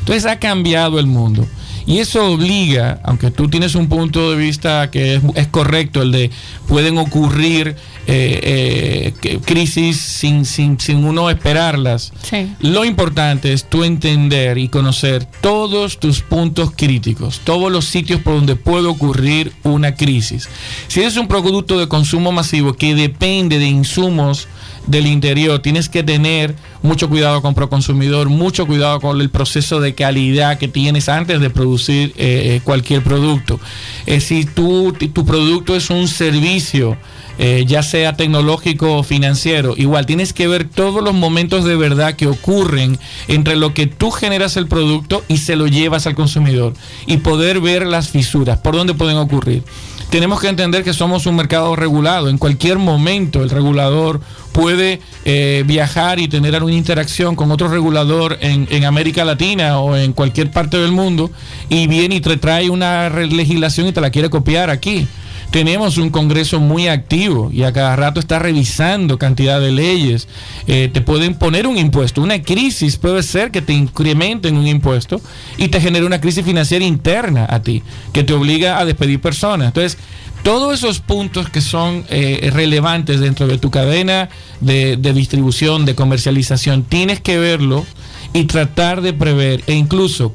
Entonces 0.00 0.26
ha 0.26 0.40
cambiado 0.40 0.98
el 0.98 1.06
mundo. 1.06 1.46
Y 1.88 2.00
eso 2.00 2.32
obliga, 2.32 3.00
aunque 3.02 3.30
tú 3.30 3.48
tienes 3.48 3.74
un 3.74 3.88
punto 3.88 4.30
de 4.30 4.36
vista 4.36 4.90
que 4.90 5.14
es, 5.14 5.22
es 5.36 5.46
correcto, 5.46 6.02
el 6.02 6.12
de 6.12 6.30
pueden 6.66 6.98
ocurrir 6.98 7.76
eh, 8.06 9.14
eh, 9.22 9.38
crisis 9.46 9.98
sin, 9.98 10.44
sin, 10.44 10.78
sin, 10.78 11.02
uno 11.02 11.30
esperarlas. 11.30 12.12
Sí. 12.22 12.54
Lo 12.60 12.84
importante 12.84 13.54
es 13.54 13.64
tú 13.64 13.84
entender 13.84 14.58
y 14.58 14.68
conocer 14.68 15.24
todos 15.40 15.98
tus 15.98 16.20
puntos 16.20 16.72
críticos, 16.76 17.40
todos 17.42 17.72
los 17.72 17.86
sitios 17.86 18.20
por 18.20 18.34
donde 18.34 18.54
puede 18.54 18.86
ocurrir 18.86 19.54
una 19.62 19.94
crisis. 19.94 20.46
Si 20.88 21.00
es 21.00 21.16
un 21.16 21.26
producto 21.26 21.78
de 21.78 21.88
consumo 21.88 22.32
masivo 22.32 22.74
que 22.74 22.94
depende 22.94 23.58
de 23.58 23.66
insumos, 23.66 24.46
del 24.88 25.06
interior. 25.06 25.60
Tienes 25.60 25.88
que 25.88 26.02
tener 26.02 26.54
mucho 26.82 27.08
cuidado 27.08 27.42
con 27.42 27.54
Proconsumidor, 27.54 28.28
mucho 28.28 28.66
cuidado 28.66 29.00
con 29.00 29.20
el 29.20 29.30
proceso 29.30 29.80
de 29.80 29.94
calidad 29.94 30.58
que 30.58 30.68
tienes 30.68 31.08
antes 31.08 31.40
de 31.40 31.50
producir 31.50 32.12
eh, 32.16 32.60
cualquier 32.64 33.04
producto. 33.04 33.60
Eh, 34.06 34.20
si 34.20 34.44
tu, 34.44 34.92
tu 34.92 35.24
producto 35.24 35.76
es 35.76 35.90
un 35.90 36.08
servicio, 36.08 36.96
eh, 37.38 37.64
ya 37.68 37.84
sea 37.84 38.16
tecnológico 38.16 38.96
o 38.96 39.02
financiero, 39.04 39.74
igual 39.76 40.06
tienes 40.06 40.32
que 40.32 40.48
ver 40.48 40.68
todos 40.68 41.04
los 41.04 41.14
momentos 41.14 41.64
de 41.64 41.76
verdad 41.76 42.16
que 42.16 42.26
ocurren 42.26 42.98
entre 43.28 43.54
lo 43.54 43.74
que 43.74 43.86
tú 43.86 44.10
generas 44.10 44.56
el 44.56 44.66
producto 44.66 45.22
y 45.28 45.38
se 45.38 45.54
lo 45.54 45.68
llevas 45.68 46.08
al 46.08 46.16
consumidor 46.16 46.74
y 47.06 47.18
poder 47.18 47.60
ver 47.60 47.86
las 47.86 48.08
fisuras, 48.08 48.58
por 48.58 48.74
dónde 48.74 48.94
pueden 48.94 49.18
ocurrir 49.18 49.62
tenemos 50.10 50.40
que 50.40 50.48
entender 50.48 50.84
que 50.84 50.92
somos 50.92 51.26
un 51.26 51.36
mercado 51.36 51.76
regulado. 51.76 52.28
En 52.28 52.38
cualquier 52.38 52.78
momento 52.78 53.42
el 53.42 53.50
regulador 53.50 54.20
puede 54.52 55.00
eh, 55.24 55.62
viajar 55.66 56.18
y 56.18 56.28
tener 56.28 56.54
alguna 56.54 56.74
interacción 56.74 57.36
con 57.36 57.50
otro 57.50 57.68
regulador 57.68 58.38
en, 58.40 58.66
en, 58.70 58.84
América 58.84 59.24
Latina 59.24 59.78
o 59.78 59.96
en 59.96 60.12
cualquier 60.12 60.50
parte 60.50 60.78
del 60.78 60.92
mundo 60.92 61.30
y 61.68 61.86
viene 61.86 62.16
y 62.16 62.20
te 62.20 62.36
trae 62.38 62.70
una 62.70 63.08
legislación 63.10 63.86
y 63.86 63.92
te 63.92 64.00
la 64.00 64.10
quiere 64.10 64.30
copiar 64.30 64.70
aquí. 64.70 65.06
Tenemos 65.50 65.96
un 65.96 66.10
Congreso 66.10 66.60
muy 66.60 66.88
activo 66.88 67.50
y 67.50 67.62
a 67.62 67.72
cada 67.72 67.96
rato 67.96 68.20
está 68.20 68.38
revisando 68.38 69.18
cantidad 69.18 69.60
de 69.60 69.72
leyes. 69.72 70.28
Eh, 70.66 70.90
te 70.92 71.00
pueden 71.00 71.36
poner 71.36 71.66
un 71.66 71.78
impuesto. 71.78 72.20
Una 72.20 72.42
crisis 72.42 72.96
puede 72.98 73.22
ser 73.22 73.50
que 73.50 73.62
te 73.62 73.72
incrementen 73.72 74.58
un 74.58 74.66
impuesto 74.66 75.20
y 75.56 75.68
te 75.68 75.80
genere 75.80 76.04
una 76.04 76.20
crisis 76.20 76.44
financiera 76.44 76.84
interna 76.84 77.46
a 77.48 77.62
ti, 77.62 77.82
que 78.12 78.24
te 78.24 78.34
obliga 78.34 78.78
a 78.78 78.84
despedir 78.84 79.20
personas. 79.20 79.68
Entonces, 79.68 79.96
todos 80.42 80.74
esos 80.74 81.00
puntos 81.00 81.48
que 81.48 81.62
son 81.62 82.04
eh, 82.10 82.50
relevantes 82.52 83.20
dentro 83.20 83.46
de 83.46 83.56
tu 83.56 83.70
cadena 83.70 84.28
de, 84.60 84.96
de, 84.98 85.12
distribución, 85.14 85.86
de 85.86 85.94
comercialización, 85.94 86.84
tienes 86.84 87.20
que 87.20 87.38
verlo 87.38 87.86
y 88.34 88.44
tratar 88.44 89.00
de 89.00 89.14
prever. 89.14 89.64
E 89.66 89.74
incluso 89.74 90.34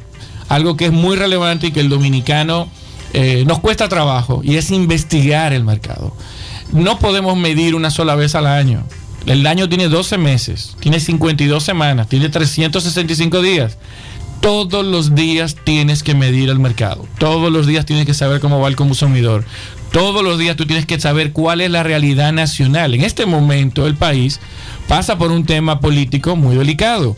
algo 0.50 0.76
que 0.76 0.86
es 0.86 0.92
muy 0.92 1.16
relevante 1.16 1.68
y 1.68 1.72
que 1.72 1.82
el 1.82 1.90
dominicano 1.90 2.68
eh, 3.14 3.44
nos 3.46 3.60
cuesta 3.60 3.88
trabajo 3.90 4.42
y 4.44 4.58
es 4.58 4.72
investigar 4.72 5.54
el 5.54 5.64
mercado. 5.64 6.16
No 6.72 7.00
podemos 7.00 7.38
medir 7.38 7.76
una 7.76 7.92
sola 7.92 8.16
vez 8.16 8.36
al 8.36 8.48
año. 8.48 8.84
El 9.26 9.48
año 9.48 9.70
tiene 9.70 9.88
12 9.88 10.18
meses, 10.18 10.76
tiene 10.80 11.00
52 11.00 11.64
semanas, 11.64 12.10
tiene 12.10 12.28
365 12.30 13.42
días 13.42 13.78
todos 14.44 14.86
los 14.86 15.16
días 15.16 15.56
tienes 15.64 16.04
que 16.04 16.16
medir 16.16 16.50
el 16.50 16.60
mercado. 16.60 17.08
Todos 17.18 17.50
los 17.50 17.66
días 17.66 17.86
tienes 17.86 18.06
que 18.06 18.14
saber 18.14 18.42
cómo 18.42 18.60
va 18.60 18.68
el 18.68 18.76
consumidor. 18.76 19.46
Todos 19.94 20.22
los 20.22 20.38
días 20.38 20.58
tú 20.58 20.66
tienes 20.66 20.86
que 20.86 21.00
saber 21.00 21.32
cuál 21.32 21.62
es 21.62 21.72
la 21.72 21.82
realidad 21.82 22.34
nacional. 22.34 22.94
En 22.94 23.06
este 23.06 23.26
momento 23.26 23.88
el 23.88 23.96
país 23.96 24.42
pasa 24.90 25.18
por 25.18 25.32
un 25.32 25.46
tema 25.46 25.80
político 25.80 26.36
muy 26.36 26.58
delicado. 26.58 27.16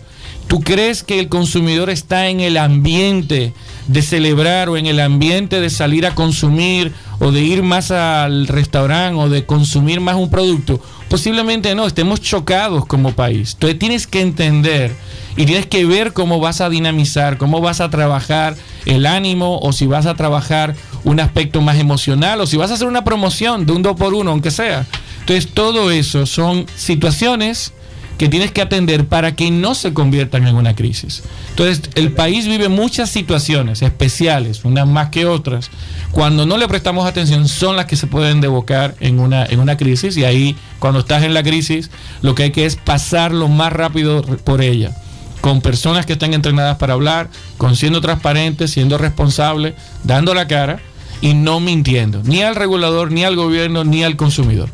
¿Tú 0.47 0.62
crees 0.62 1.03
que 1.03 1.19
el 1.19 1.27
consumidor 1.27 1.89
está 1.89 2.27
en 2.27 2.39
el 2.39 2.58
ambiente 2.58 3.53
de 3.88 4.01
celebrar 4.01 4.69
o 4.69 4.77
en 4.77 4.86
el 4.86 4.99
ambiente 4.99 5.60
de 5.60 5.69
salir 5.69 6.05
a 6.05 6.13
consumir 6.13 6.93
o 7.19 7.31
de 7.31 7.41
ir 7.41 7.63
más 7.63 7.91
al 7.91 8.47
restaurante 8.47 9.19
o 9.19 9.29
de 9.29 9.45
consumir 9.45 10.01
más 10.01 10.15
un 10.15 10.29
producto? 10.29 10.79
Posiblemente 11.10 11.73
no, 11.73 11.88
estemos 11.88 12.21
chocados 12.21 12.86
como 12.86 13.13
país. 13.13 13.53
Entonces 13.53 13.79
tienes 13.79 14.08
que 14.08 14.21
entender 14.21 14.95
y 15.36 15.45
tienes 15.45 15.65
que 15.65 15.86
ver 15.86 16.13
cómo 16.13 16.39
vas 16.39 16.62
a 16.62 16.69
dinamizar, 16.69 17.38
cómo 17.38 17.60
vas 17.60 17.81
a 17.81 17.89
trabajar 17.89 18.55
el 18.86 19.08
ánimo 19.08 19.60
o 19.60 19.73
si 19.73 19.88
vas 19.88 20.05
a 20.05 20.13
trabajar 20.13 20.75
un 21.03 21.19
aspecto 21.19 21.62
más 21.62 21.79
emocional 21.79 22.39
o 22.39 22.47
si 22.47 22.58
vas 22.58 22.71
a 22.71 22.75
hacer 22.75 22.88
una 22.88 23.03
promoción 23.03 23.65
de 23.65 23.73
un 23.73 23.81
2 23.81 23.95
por 23.95 24.13
1 24.13 24.29
aunque 24.29 24.51
sea. 24.51 24.86
Entonces 25.21 25.51
todo 25.51 25.89
eso 25.89 26.25
son 26.25 26.67
situaciones 26.75 27.73
que 28.17 28.30
tienes 28.30 28.51
que 28.51 28.62
atender 28.62 29.08
para 29.08 29.36
que 29.36 29.51
no 29.51 29.75
se 29.75 29.93
conviertan 29.93 30.47
en 30.47 30.56
una 30.56 30.75
crisis. 30.75 31.23
Entonces, 31.49 31.89
el 31.95 32.12
país 32.12 32.47
vive 32.47 32.69
muchas 32.69 33.10
situaciones 33.10 33.82
especiales, 33.82 34.63
unas 34.63 34.88
más 34.88 35.10
que 35.10 35.25
otras. 35.25 35.69
Cuando 36.12 36.45
no 36.45 36.58
le 36.58 36.67
prestamos 36.67 37.06
atención, 37.06 37.47
son 37.47 37.75
las 37.75 37.86
que 37.86 37.95
se 37.95 38.08
pueden 38.08 38.41
devocar 38.41 38.95
en 38.99 39.19
una, 39.19 39.45
en 39.45 39.60
una 39.60 39.78
crisis. 39.78 40.15
Y 40.17 40.23
ahí, 40.23 40.56
cuando 40.80 40.99
estás 41.01 41.23
en 41.23 41.34
la 41.34 41.43
crisis, 41.43 41.91
lo 42.21 42.36
que 42.36 42.43
hay 42.43 42.51
que 42.51 42.65
es 42.65 42.75
pasar 42.75 43.34
lo 43.34 43.47
más 43.47 43.73
rápido 43.73 44.21
por 44.21 44.62
ella. 44.62 44.95
Con 45.41 45.62
personas 45.62 46.06
que 46.06 46.13
están 46.13 46.34
entrenadas 46.34 46.78
para 46.78 46.93
hablar, 46.93 47.30
con 47.58 47.75
siendo 47.75 48.01
transparentes, 48.01 48.71
siendo 48.71 48.97
responsables, 48.97 49.75
dando 50.04 50.34
la 50.34 50.47
cara 50.47 50.80
y 51.21 51.34
no 51.34 51.60
mintiendo, 51.60 52.21
ni 52.23 52.41
al 52.41 52.56
regulador, 52.56 53.12
ni 53.12 53.23
al 53.23 53.36
gobierno, 53.36 53.84
ni 53.84 54.04
al 54.04 54.15
consumidor. 54.15 54.69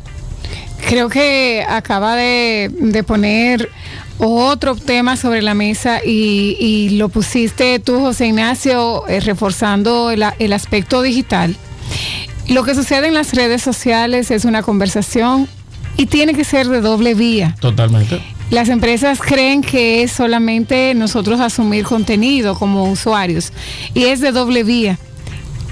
Creo 0.88 1.08
que 1.08 1.64
acaba 1.68 2.16
de, 2.16 2.70
de, 2.72 3.02
poner 3.02 3.70
otro 4.18 4.74
tema 4.76 5.16
sobre 5.16 5.42
la 5.42 5.54
mesa 5.54 6.00
y, 6.04 6.56
y 6.60 6.90
lo 6.90 7.08
pusiste 7.08 7.78
tú, 7.78 8.00
José 8.00 8.26
Ignacio, 8.26 9.06
eh, 9.08 9.20
reforzando 9.20 10.10
el, 10.10 10.24
el, 10.38 10.52
aspecto 10.52 11.02
digital. 11.02 11.56
Lo 12.48 12.64
que 12.64 12.74
sucede 12.74 13.08
en 13.08 13.14
las 13.14 13.32
redes 13.34 13.62
sociales 13.62 14.30
es 14.30 14.44
una 14.44 14.62
conversación 14.62 15.48
y 15.96 16.06
tiene 16.06 16.34
que 16.34 16.44
ser 16.44 16.68
de 16.68 16.80
doble 16.80 17.14
vía. 17.14 17.54
Totalmente. 17.60 18.20
Las 18.50 18.68
empresas 18.68 19.18
creen 19.18 19.62
que 19.62 20.02
es 20.02 20.12
solamente 20.12 20.92
nosotros 20.94 21.40
asumir 21.40 21.84
contenido 21.84 22.54
como 22.54 22.90
usuarios 22.90 23.50
y 23.94 24.04
es 24.04 24.20
de 24.20 24.30
doble 24.30 24.62
vía. 24.62 24.98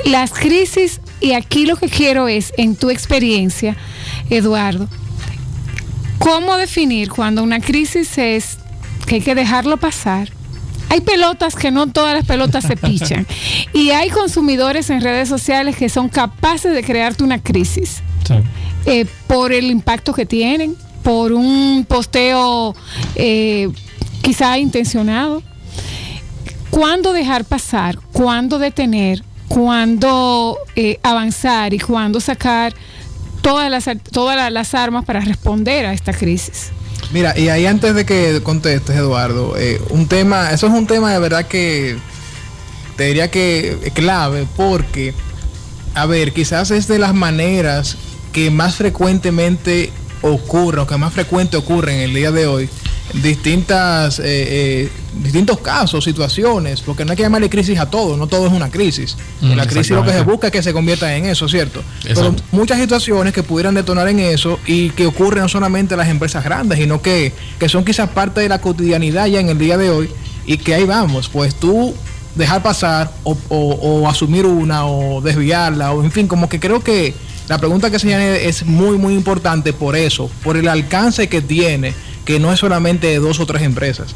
Las 0.06 0.32
crisis, 0.32 1.00
y 1.20 1.32
aquí 1.32 1.66
lo 1.66 1.76
que 1.76 1.88
quiero 1.88 2.26
es, 2.26 2.54
en 2.56 2.76
tu 2.76 2.88
experiencia, 2.88 3.76
Eduardo, 4.30 4.88
¿cómo 6.18 6.56
definir 6.56 7.10
cuando 7.10 7.42
una 7.42 7.60
crisis 7.60 8.16
es 8.18 8.58
que 9.06 9.16
hay 9.16 9.20
que 9.20 9.34
dejarlo 9.34 9.76
pasar? 9.76 10.30
Hay 10.88 11.00
pelotas 11.02 11.54
que 11.54 11.70
no 11.70 11.86
todas 11.86 12.14
las 12.16 12.26
pelotas 12.26 12.64
se 12.64 12.76
pichan. 12.76 13.26
y 13.72 13.90
hay 13.90 14.10
consumidores 14.10 14.90
en 14.90 15.00
redes 15.00 15.28
sociales 15.28 15.76
que 15.76 15.88
son 15.88 16.08
capaces 16.08 16.72
de 16.74 16.82
crearte 16.82 17.22
una 17.22 17.40
crisis 17.40 18.02
Sí. 18.26 18.34
eh, 18.86 19.06
por 19.26 19.52
el 19.52 19.70
impacto 19.70 20.12
que 20.12 20.26
tienen, 20.26 20.76
por 21.02 21.32
un 21.32 21.84
posteo 21.88 22.74
eh, 23.14 23.68
quizá 24.22 24.58
intencionado. 24.58 25.42
¿Cuándo 26.70 27.12
dejar 27.12 27.44
pasar? 27.44 27.98
¿Cuándo 28.12 28.58
detener? 28.58 29.22
¿Cuándo 29.48 30.56
eh, 30.76 30.98
avanzar? 31.02 31.72
¿Y 31.74 31.78
cuándo 31.78 32.20
sacar 32.20 32.74
todas 33.40 33.70
las, 33.70 33.88
todas 34.12 34.52
las 34.52 34.74
armas 34.74 35.04
para 35.04 35.20
responder 35.20 35.86
a 35.86 35.92
esta 35.92 36.12
crisis? 36.12 36.70
Mira, 37.12 37.36
y 37.36 37.48
ahí 37.48 37.66
antes 37.66 37.94
de 37.94 38.04
que 38.04 38.40
contestes, 38.42 38.96
Eduardo, 38.96 39.56
eh, 39.56 39.80
un 39.90 40.06
tema, 40.06 40.52
eso 40.52 40.68
es 40.68 40.72
un 40.72 40.86
tema 40.86 41.12
de 41.12 41.18
verdad 41.18 41.46
que 41.46 41.96
te 42.96 43.04
diría 43.04 43.30
que 43.30 43.78
es 43.82 43.92
clave, 43.92 44.46
porque, 44.56 45.14
a 45.94 46.06
ver, 46.06 46.32
quizás 46.32 46.70
es 46.70 46.86
de 46.86 46.98
las 46.98 47.14
maneras 47.14 47.96
que 48.32 48.50
más 48.50 48.76
frecuentemente 48.76 49.90
ocurre, 50.22 50.82
o 50.82 50.86
que 50.86 50.96
más 50.98 51.12
frecuente 51.12 51.56
ocurre 51.56 51.94
en 51.94 52.00
el 52.02 52.14
día 52.14 52.30
de 52.30 52.46
hoy, 52.46 52.68
distintas, 53.14 54.18
eh, 54.18 54.24
eh, 54.24 54.88
distintos 55.22 55.58
casos, 55.60 56.04
situaciones, 56.04 56.80
porque 56.80 57.04
no 57.04 57.10
hay 57.12 57.16
que 57.16 57.22
llamarle 57.22 57.48
crisis 57.50 57.78
a 57.78 57.86
todo, 57.90 58.16
no 58.16 58.26
todo 58.26 58.46
es 58.46 58.52
una 58.52 58.70
crisis. 58.70 59.16
Mm, 59.40 59.52
la 59.56 59.66
crisis 59.66 59.90
lo 59.90 60.02
que 60.04 60.12
se 60.12 60.22
busca 60.22 60.46
es 60.48 60.52
que 60.52 60.62
se 60.62 60.72
convierta 60.72 61.14
en 61.16 61.26
eso, 61.26 61.48
¿cierto? 61.48 61.82
Pero 62.02 62.34
muchas 62.52 62.78
situaciones 62.80 63.32
que 63.32 63.42
pudieran 63.42 63.74
detonar 63.74 64.08
en 64.08 64.18
eso 64.20 64.58
y 64.66 64.90
que 64.90 65.06
ocurren 65.06 65.42
no 65.42 65.48
solamente 65.48 65.94
en 65.94 65.98
las 65.98 66.08
empresas 66.08 66.44
grandes, 66.44 66.78
sino 66.78 67.00
que, 67.02 67.32
que 67.58 67.68
son 67.68 67.84
quizás 67.84 68.08
parte 68.10 68.40
de 68.40 68.48
la 68.48 68.60
cotidianidad 68.60 69.26
ya 69.26 69.40
en 69.40 69.48
el 69.48 69.58
día 69.58 69.76
de 69.76 69.90
hoy 69.90 70.10
y 70.46 70.56
que 70.58 70.74
ahí 70.74 70.84
vamos, 70.84 71.28
pues 71.28 71.54
tú 71.54 71.94
dejar 72.34 72.62
pasar 72.62 73.10
o, 73.24 73.36
o- 73.48 73.74
o 74.02 74.08
asumir 74.08 74.46
una 74.46 74.86
o 74.86 75.20
desviarla 75.20 75.92
o 75.92 76.02
en 76.04 76.12
fin, 76.12 76.26
como 76.28 76.48
que 76.48 76.60
creo 76.60 76.82
que 76.82 77.14
La 77.48 77.58
pregunta 77.58 77.90
que 77.90 77.98
se 77.98 78.48
es 78.48 78.64
muy, 78.64 78.96
muy 78.96 79.12
importante 79.14 79.72
por 79.72 79.96
eso, 79.96 80.30
por 80.44 80.56
el 80.56 80.68
alcance 80.68 81.28
que 81.28 81.40
tiene, 81.42 81.94
que 82.24 82.38
no 82.38 82.52
es 82.52 82.60
solamente 82.60 83.06
de 83.08 83.18
dos 83.18 83.40
o 83.40 83.46
tres 83.46 83.62
empresas. 83.62 84.14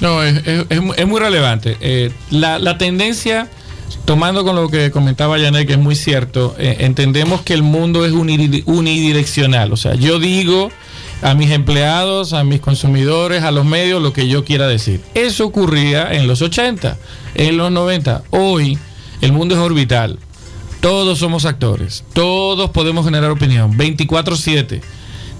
No, 0.00 0.22
es, 0.22 1.06
muy 1.06 1.20
relevante. 1.20 1.76
Eh, 1.80 2.10
la, 2.30 2.78
tendencia, 2.78 3.48
tomando 4.06 4.44
con 4.44 4.56
lo 4.56 4.68
que 4.68 4.90
comentaba 4.90 5.38
Janet, 5.38 5.66
que 5.66 5.74
es 5.74 5.78
muy 5.78 5.94
cierto, 5.94 6.54
eh, 6.58 6.78
entendemos 6.80 7.42
que 7.42 7.52
el 7.52 7.62
mundo 7.62 8.06
es 8.06 8.12
unidireccional. 8.12 9.72
O 9.72 9.76
sea, 9.76 9.94
yo 9.94 10.18
digo 10.18 10.70
a 11.22 11.34
mis 11.34 11.50
empleados, 11.50 12.32
a 12.32 12.44
mis 12.44 12.60
consumidores, 12.60 13.42
a 13.42 13.50
los 13.50 13.66
medios, 13.66 14.02
lo 14.02 14.14
que 14.14 14.26
yo 14.26 14.44
quiera 14.44 14.66
decir. 14.66 15.02
Eso 15.14 15.44
ocurría 15.44 16.14
en 16.14 16.26
los 16.26 16.40
80, 16.40 16.96
en 17.34 17.58
los 17.58 17.70
90. 17.70 18.22
Hoy 18.30 18.78
el 19.20 19.32
mundo 19.32 19.54
es 19.54 19.60
orbital. 19.60 20.18
Todos 20.80 21.18
somos 21.18 21.44
actores, 21.44 22.04
todos 22.14 22.70
podemos 22.70 23.04
generar 23.04 23.30
opinión, 23.30 23.76
24/7 23.76 24.80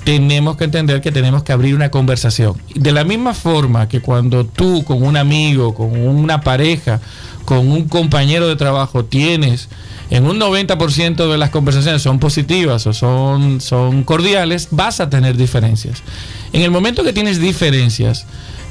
tenemos 0.05 0.57
que 0.57 0.65
entender 0.65 1.01
que 1.01 1.13
tenemos 1.13 1.43
que 1.43 1.53
abrir 1.53 1.75
una 1.75 1.91
conversación. 1.91 2.55
De 2.75 2.93
la 2.93 3.05
misma 3.05 3.35
forma 3.35 3.89
que 3.89 4.01
cuando 4.01 4.45
tú 4.45 4.85
con 4.85 5.03
un 5.03 5.17
amigo, 5.17 5.75
con 5.75 5.99
una 6.01 6.41
pareja, 6.41 7.01
con 7.45 7.69
un 7.69 7.89
compañero 7.89 8.49
de 8.49 8.57
trabajo 8.57 9.05
tienes 9.05 9.69
en 10.11 10.27
un 10.27 10.41
90% 10.41 11.31
de 11.31 11.39
las 11.39 11.51
conversaciones 11.51 12.03
son 12.03 12.19
positivas 12.19 12.87
o 12.87 12.93
son, 12.93 13.61
son 13.61 14.03
cordiales, 14.03 14.69
vas 14.73 14.99
a 14.99 15.09
tener 15.09 15.37
diferencias. 15.37 16.03
En 16.53 16.63
el 16.63 16.73
momento 16.73 17.05
que 17.05 17.13
tienes 17.13 17.41
diferencias, 17.41 18.27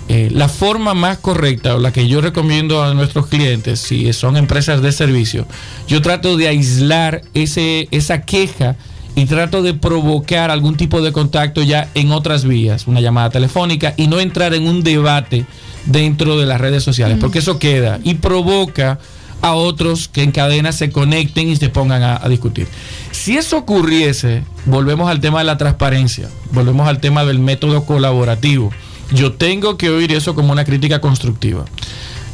eh, 0.10 0.30
la 0.32 0.50
forma 0.50 0.94
más 0.94 1.18
correcta 1.20 1.76
o 1.76 1.80
la 1.80 1.94
que 1.94 2.10
yo 2.10 2.20
recomiendo 2.20 2.84
a 2.84 2.94
nuestros 2.94 3.28
clientes, 3.28 3.80
si 3.80 4.12
son 4.12 4.36
empresas 4.36 4.82
de 4.82 4.92
servicio, 4.92 5.48
yo 5.88 6.02
trato 6.02 6.36
de 6.36 6.50
aislar 6.50 7.22
ese, 7.34 7.88
esa 7.92 8.24
queja 8.24 8.76
y 9.20 9.26
trato 9.26 9.62
de 9.62 9.74
provocar 9.74 10.50
algún 10.50 10.78
tipo 10.78 11.02
de 11.02 11.12
contacto 11.12 11.62
ya 11.62 11.90
en 11.94 12.14
otras 12.14 12.46
vías, 12.46 12.88
una 12.88 13.02
llamada 13.02 13.30
telefónica 13.30 13.94
y 13.98 14.08
no 14.08 14.18
entrar 14.22 14.54
en 14.54 14.66
un 14.66 14.82
debate 14.82 15.46
dentro 15.86 16.40
de 16.40 16.46
las 16.46 16.62
redes 16.62 16.84
sociales, 16.84 17.18
porque 17.20 17.40
eso 17.40 17.60
queda 17.60 18.00
y 18.06 18.14
provoca 18.14 18.98
a 19.42 19.56
otros 19.56 20.08
que 20.08 20.24
en 20.24 20.32
cadena 20.32 20.72
se 20.72 20.90
conecten 20.90 21.50
y 21.50 21.58
se 21.58 21.68
pongan 21.68 22.02
a, 22.02 22.16
a, 22.16 22.30
discutir. 22.30 22.68
Si 23.12 23.36
eso 23.36 23.58
ocurriese, 23.58 24.44
volvemos 24.66 25.10
al 25.10 25.20
tema 25.20 25.40
de 25.40 25.46
la 25.46 25.58
transparencia, 25.58 26.30
volvemos 26.54 26.88
al 26.88 27.02
tema 27.02 27.26
del 27.26 27.40
método 27.40 27.86
colaborativo. 27.86 28.72
Yo 29.12 29.34
tengo 29.34 29.78
que 29.78 29.90
oír 29.90 30.14
eso 30.14 30.34
como 30.34 30.54
una 30.54 30.64
crítica 30.64 31.02
constructiva. 31.02 31.66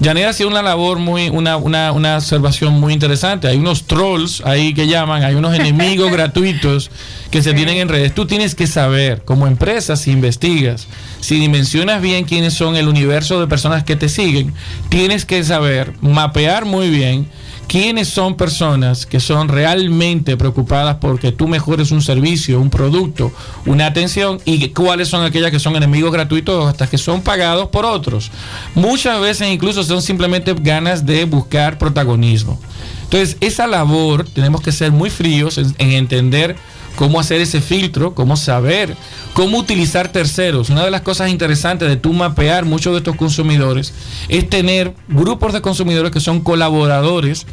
Janet 0.04 0.34
sido 0.34 0.50
una 0.50 0.62
labor 0.62 1.00
muy, 1.00 1.30
una, 1.30 1.58
una, 1.58 1.92
una, 1.92 2.18
observación 2.18 2.74
muy 2.74 2.94
interesante. 2.94 3.48
Hay 3.48 3.58
unos 3.58 3.84
trolls 3.84 4.42
ahí 4.46 4.74
que 4.74 4.88
llaman, 4.88 5.24
hay 5.24 5.36
unos 5.36 5.56
enemigos 5.56 6.12
gratuitos 6.12 6.92
que 7.32 7.42
se 7.42 7.54
tienen 7.54 7.78
en 7.78 7.90
redes. 7.90 8.14
Tú 8.14 8.26
tienes 8.26 8.56
que 8.56 8.68
saber, 8.68 9.24
como 9.24 9.48
empresa, 9.48 9.96
si 9.96 10.12
investigas, 10.12 10.88
si 11.22 11.40
dimensionas 11.40 12.02
bien 12.02 12.26
quiénes 12.26 12.54
son 12.54 12.76
el 12.76 12.88
universo 12.88 13.40
de 13.40 13.48
personas 13.48 13.84
que 13.84 13.96
te 13.96 14.10
siguen, 14.10 14.54
tienes 14.90 15.26
que 15.26 15.44
saber 15.44 15.94
mapear 16.02 16.66
muy 16.66 16.90
bien 16.90 17.28
quiénes 17.68 18.08
son 18.08 18.36
personas 18.36 19.06
que 19.06 19.20
son 19.20 19.48
realmente 19.48 20.38
preocupadas 20.38 20.98
porque 21.00 21.32
tú 21.32 21.48
mejores 21.48 21.92
un 21.92 22.02
servicio, 22.02 22.60
un 22.60 22.70
producto, 22.70 23.32
una 23.66 23.88
atención 23.88 24.40
y 24.46 24.70
cuáles 24.70 25.08
son 25.08 25.24
aquellas 25.24 25.52
que 25.52 25.60
son 25.60 25.76
enemigos 25.76 26.12
gratuitos 26.12 26.68
hasta 26.68 26.88
que 26.88 26.98
son 26.98 27.22
pagados 27.22 27.70
por 27.70 27.86
otros. 27.86 28.32
Muchas 28.74 29.20
veces 29.20 29.50
incluso 29.50 29.84
son 29.84 30.02
simplemente 30.02 30.54
ganas 30.54 31.06
de 31.06 31.26
buscar 31.26 31.78
protagonismo. 31.78 32.60
Entonces, 33.16 33.38
esa 33.40 33.66
labor 33.66 34.26
tenemos 34.26 34.60
que 34.60 34.74
ser 34.74 34.92
muy 34.92 35.10
fríos 35.10 35.58
en, 35.58 35.74
entender 35.78 36.58
cómo 36.98 37.18
hacer 37.18 37.40
ese 37.40 37.62
filtro, 37.62 38.14
cómo 38.14 38.36
saber, 38.36 38.98
cómo 39.32 39.58
utilizar 39.58 40.10
terceros. 40.10 40.70
Una 40.70 40.84
de 40.84 40.92
las 40.92 41.00
cosas 41.00 41.30
interesantes 41.30 41.88
de 41.88 41.96
tú 41.96 42.12
mapear 42.12 42.66
muchos 42.66 42.92
de 42.92 42.98
estos 42.98 43.16
consumidores 43.16 43.94
es 44.28 44.50
tener 44.50 44.94
grupos 45.08 45.54
de 45.54 45.62
consumidores 45.62 46.12
que 46.12 46.20
son 46.20 46.42
colaboradores 46.42 47.48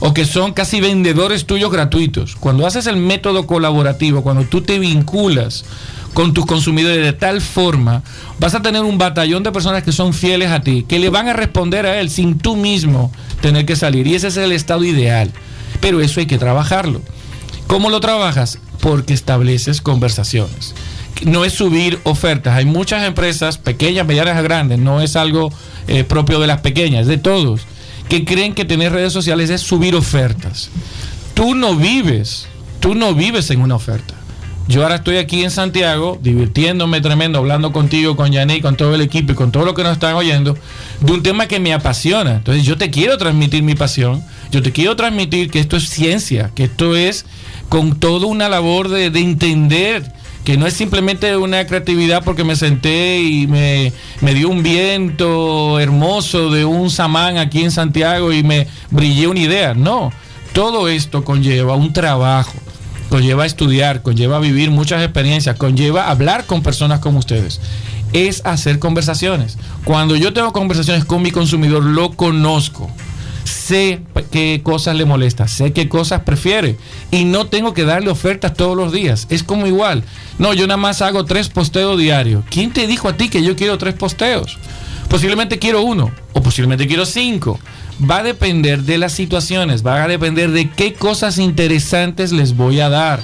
o 0.00 0.14
que 0.14 0.24
son 0.24 0.54
casi 0.54 0.80
vendedores 0.80 1.44
tuyos 1.44 1.70
gratuitos. 1.70 2.34
Cuando 2.34 2.66
haces 2.66 2.86
el 2.86 2.96
método 2.96 3.46
colaborativo, 3.46 4.22
cuando 4.22 4.44
tú 4.44 4.62
te 4.62 4.78
vinculas 4.78 5.66
con 6.14 6.34
tus 6.34 6.46
consumidores 6.46 7.04
de 7.04 7.12
tal 7.12 7.40
forma, 7.40 8.02
vas 8.38 8.54
a 8.54 8.62
tener 8.62 8.82
un 8.82 8.98
batallón 8.98 9.42
de 9.42 9.52
personas 9.52 9.82
que 9.82 9.92
son 9.92 10.12
fieles 10.12 10.50
a 10.50 10.60
ti, 10.60 10.84
que 10.86 10.98
le 10.98 11.08
van 11.08 11.28
a 11.28 11.32
responder 11.32 11.86
a 11.86 12.00
él 12.00 12.10
sin 12.10 12.38
tú 12.38 12.56
mismo 12.56 13.12
tener 13.40 13.64
que 13.64 13.76
salir. 13.76 14.06
Y 14.06 14.14
ese 14.14 14.28
es 14.28 14.36
el 14.36 14.52
estado 14.52 14.84
ideal. 14.84 15.30
Pero 15.80 16.00
eso 16.00 16.20
hay 16.20 16.26
que 16.26 16.38
trabajarlo. 16.38 17.00
¿Cómo 17.66 17.90
lo 17.90 18.00
trabajas? 18.00 18.58
Porque 18.80 19.14
estableces 19.14 19.80
conversaciones. 19.80 20.74
No 21.24 21.44
es 21.44 21.54
subir 21.54 21.98
ofertas. 22.04 22.56
Hay 22.56 22.64
muchas 22.64 23.04
empresas, 23.04 23.56
pequeñas, 23.56 24.06
medianas, 24.06 24.42
grandes, 24.42 24.78
no 24.78 25.00
es 25.00 25.16
algo 25.16 25.52
eh, 25.88 26.04
propio 26.04 26.40
de 26.40 26.46
las 26.46 26.60
pequeñas, 26.60 27.06
de 27.06 27.16
todos, 27.16 27.62
que 28.08 28.24
creen 28.24 28.54
que 28.54 28.64
tener 28.64 28.92
redes 28.92 29.12
sociales 29.12 29.48
es 29.50 29.62
subir 29.62 29.94
ofertas. 29.94 30.70
Tú 31.34 31.54
no 31.54 31.76
vives, 31.76 32.46
tú 32.80 32.94
no 32.94 33.14
vives 33.14 33.50
en 33.50 33.62
una 33.62 33.76
oferta. 33.76 34.14
Yo 34.72 34.82
ahora 34.82 34.94
estoy 34.94 35.18
aquí 35.18 35.44
en 35.44 35.50
Santiago, 35.50 36.18
divirtiéndome 36.22 37.02
tremendo, 37.02 37.38
hablando 37.38 37.72
contigo, 37.72 38.16
con 38.16 38.32
Yané, 38.32 38.62
con 38.62 38.74
todo 38.74 38.94
el 38.94 39.02
equipo 39.02 39.32
y 39.32 39.34
con 39.34 39.52
todo 39.52 39.66
lo 39.66 39.74
que 39.74 39.82
nos 39.82 39.92
están 39.92 40.14
oyendo, 40.14 40.56
de 41.00 41.12
un 41.12 41.22
tema 41.22 41.46
que 41.46 41.60
me 41.60 41.74
apasiona. 41.74 42.36
Entonces 42.36 42.64
yo 42.64 42.78
te 42.78 42.88
quiero 42.88 43.18
transmitir 43.18 43.62
mi 43.62 43.74
pasión, 43.74 44.24
yo 44.50 44.62
te 44.62 44.72
quiero 44.72 44.96
transmitir 44.96 45.50
que 45.50 45.60
esto 45.60 45.76
es 45.76 45.90
ciencia, 45.90 46.52
que 46.54 46.64
esto 46.64 46.96
es 46.96 47.26
con 47.68 48.00
toda 48.00 48.24
una 48.24 48.48
labor 48.48 48.88
de, 48.88 49.08
entender 49.08 50.10
que 50.42 50.56
no 50.56 50.66
es 50.66 50.72
simplemente 50.72 51.36
una 51.36 51.66
creatividad 51.66 52.24
porque 52.24 52.42
me 52.42 52.56
senté 52.56 53.20
y 53.20 53.46
me, 53.46 53.92
me, 54.22 54.32
dio 54.32 54.48
un 54.48 54.62
viento 54.62 55.80
hermoso 55.80 56.50
de 56.50 56.64
un 56.64 56.88
samán 56.88 57.36
aquí 57.36 57.62
en 57.62 57.72
Santiago 57.72 58.32
y 58.32 58.42
me 58.42 58.68
brillé 58.90 59.26
una 59.26 59.40
idea. 59.40 59.74
No, 59.74 60.10
todo 60.54 60.88
esto 60.88 61.24
conlleva 61.24 61.76
un 61.76 61.92
trabajo 61.92 62.54
conlleva 63.12 63.44
estudiar, 63.44 64.00
conlleva 64.00 64.38
vivir 64.38 64.70
muchas 64.70 65.02
experiencias, 65.02 65.56
conlleva 65.56 66.08
hablar 66.08 66.46
con 66.46 66.62
personas 66.62 67.00
como 67.00 67.18
ustedes. 67.18 67.60
Es 68.14 68.40
hacer 68.46 68.78
conversaciones. 68.78 69.58
Cuando 69.84 70.16
yo 70.16 70.32
tengo 70.32 70.54
conversaciones 70.54 71.04
con 71.04 71.20
mi 71.20 71.30
consumidor, 71.30 71.84
lo 71.84 72.12
conozco. 72.12 72.90
Sé 73.44 74.00
qué 74.30 74.62
cosas 74.64 74.96
le 74.96 75.04
molesta, 75.04 75.46
sé 75.46 75.74
qué 75.74 75.90
cosas 75.90 76.22
prefiere 76.22 76.78
y 77.10 77.24
no 77.24 77.48
tengo 77.48 77.74
que 77.74 77.84
darle 77.84 78.08
ofertas 78.08 78.54
todos 78.54 78.78
los 78.78 78.92
días. 78.92 79.26
Es 79.28 79.42
como 79.42 79.66
igual. 79.66 80.04
No, 80.38 80.54
yo 80.54 80.66
nada 80.66 80.78
más 80.78 81.02
hago 81.02 81.26
tres 81.26 81.50
posteos 81.50 81.98
diarios. 81.98 82.42
¿Quién 82.48 82.72
te 82.72 82.86
dijo 82.86 83.10
a 83.10 83.16
ti 83.18 83.28
que 83.28 83.42
yo 83.42 83.56
quiero 83.56 83.76
tres 83.76 83.92
posteos? 83.92 84.56
Posiblemente 85.10 85.58
quiero 85.58 85.82
uno 85.82 86.10
o 86.32 86.42
posiblemente 86.42 86.86
quiero 86.86 87.04
cinco 87.04 87.60
va 88.00 88.18
a 88.18 88.22
depender 88.22 88.82
de 88.82 88.98
las 88.98 89.12
situaciones, 89.12 89.86
va 89.86 90.02
a 90.02 90.08
depender 90.08 90.50
de 90.50 90.70
qué 90.70 90.94
cosas 90.94 91.38
interesantes 91.38 92.32
les 92.32 92.56
voy 92.56 92.80
a 92.80 92.88
dar, 92.88 93.20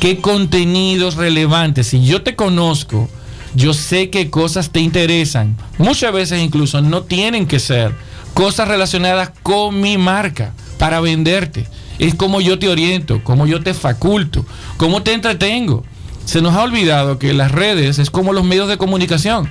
qué 0.00 0.18
contenidos 0.18 1.16
relevantes. 1.16 1.88
Si 1.88 2.04
yo 2.04 2.22
te 2.22 2.36
conozco, 2.36 3.08
yo 3.54 3.74
sé 3.74 4.10
qué 4.10 4.30
cosas 4.30 4.70
te 4.70 4.80
interesan. 4.80 5.56
Muchas 5.78 6.12
veces 6.12 6.42
incluso 6.42 6.80
no 6.80 7.02
tienen 7.02 7.46
que 7.46 7.58
ser 7.58 7.94
cosas 8.34 8.68
relacionadas 8.68 9.32
con 9.42 9.80
mi 9.80 9.98
marca 9.98 10.52
para 10.78 11.00
venderte. 11.00 11.66
Es 11.98 12.14
como 12.14 12.40
yo 12.40 12.58
te 12.58 12.68
oriento, 12.68 13.24
como 13.24 13.46
yo 13.46 13.62
te 13.62 13.74
faculto, 13.74 14.46
cómo 14.76 15.02
te 15.02 15.12
entretengo. 15.12 15.84
Se 16.24 16.42
nos 16.42 16.54
ha 16.54 16.62
olvidado 16.62 17.18
que 17.18 17.32
las 17.32 17.50
redes 17.50 17.98
es 17.98 18.10
como 18.10 18.32
los 18.32 18.44
medios 18.44 18.68
de 18.68 18.76
comunicación. 18.76 19.50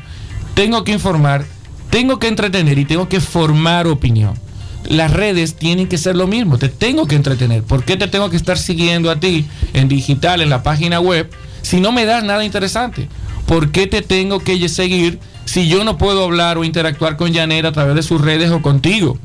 Tengo 0.54 0.84
que 0.84 0.92
informar, 0.92 1.46
tengo 1.90 2.20
que 2.20 2.28
entretener 2.28 2.78
y 2.78 2.86
tengo 2.86 3.10
que 3.10 3.20
formar 3.20 3.88
opinión 3.88 4.47
las 4.88 5.12
redes 5.12 5.56
tienen 5.56 5.88
que 5.88 5.98
ser 5.98 6.16
lo 6.16 6.28
mismo. 6.28 6.58
Te 6.58 6.70
tengo 6.70 7.08
que 7.08 7.16
entretener. 7.16 7.64
¿Por 7.64 7.84
qué 7.84 7.98
te 7.98 8.08
tengo 8.08 8.30
que 8.30 8.38
estar 8.38 8.58
siguiendo 8.58 9.12
a 9.12 9.20
ti 9.20 9.46
en 9.74 9.88
digital, 9.88 10.42
en 10.42 10.50
la 10.50 10.64
página 10.64 11.00
web, 11.00 11.30
si 11.62 11.80
no 11.82 11.92
me 11.92 12.06
das 12.06 12.24
nada 12.24 12.44
interesante? 12.46 13.10
¿Por 13.46 13.72
qué 13.72 13.88
te 13.88 14.02
tengo 14.02 14.40
que 14.40 14.68
seguir 14.70 15.20
si 15.46 15.68
yo 15.68 15.84
no 15.84 15.98
puedo 15.98 16.24
hablar 16.24 16.58
o 16.58 16.64
interactuar 16.64 17.18
con 17.18 17.34
Janet 17.34 17.66
a 17.66 17.72
través 17.72 17.96
de 17.96 18.04
sus 18.04 18.22
redes 18.22 18.52
o 18.52 18.62
contigo? 18.62 19.18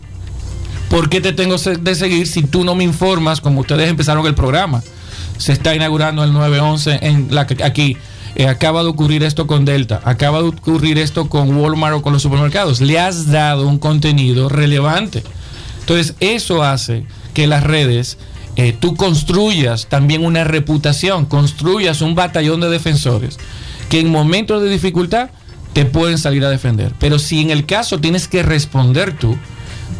¿Por 0.88 1.08
qué 1.08 1.20
te 1.20 1.32
tengo 1.32 1.56
de 1.56 1.94
seguir 1.94 2.26
si 2.26 2.42
tú 2.42 2.64
no 2.64 2.74
me 2.74 2.84
informas 2.84 3.40
como 3.40 3.60
ustedes 3.60 3.88
empezaron 3.88 4.26
el 4.26 4.34
programa? 4.34 4.82
Se 5.38 5.52
está 5.52 5.74
inaugurando 5.74 6.22
el 6.22 6.32
911 6.32 6.98
en 7.02 7.34
la, 7.34 7.46
aquí. 7.64 7.96
Eh, 8.34 8.46
acaba 8.46 8.82
de 8.82 8.88
ocurrir 8.88 9.22
esto 9.22 9.46
con 9.46 9.64
Delta, 9.66 10.00
acaba 10.04 10.40
de 10.40 10.48
ocurrir 10.48 10.98
esto 10.98 11.28
con 11.28 11.54
Walmart 11.54 11.96
o 11.96 12.02
con 12.02 12.12
los 12.12 12.22
supermercados. 12.22 12.80
Le 12.80 12.98
has 12.98 13.30
dado 13.30 13.66
un 13.66 13.78
contenido 13.78 14.48
relevante. 14.48 15.22
Entonces, 15.82 16.14
eso 16.20 16.62
hace 16.62 17.04
que 17.34 17.46
las 17.46 17.62
redes, 17.62 18.18
eh, 18.56 18.74
tú 18.78 18.94
construyas 18.94 19.86
también 19.86 20.24
una 20.24 20.44
reputación, 20.44 21.26
construyas 21.26 22.00
un 22.00 22.14
batallón 22.14 22.60
de 22.60 22.70
defensores 22.70 23.38
que 23.88 24.00
en 24.00 24.10
momentos 24.10 24.62
de 24.62 24.70
dificultad 24.70 25.30
te 25.72 25.84
pueden 25.84 26.18
salir 26.18 26.44
a 26.44 26.50
defender. 26.50 26.94
Pero 26.98 27.18
si 27.18 27.40
en 27.40 27.50
el 27.50 27.66
caso 27.66 27.98
tienes 28.00 28.28
que 28.28 28.42
responder 28.42 29.16
tú, 29.18 29.36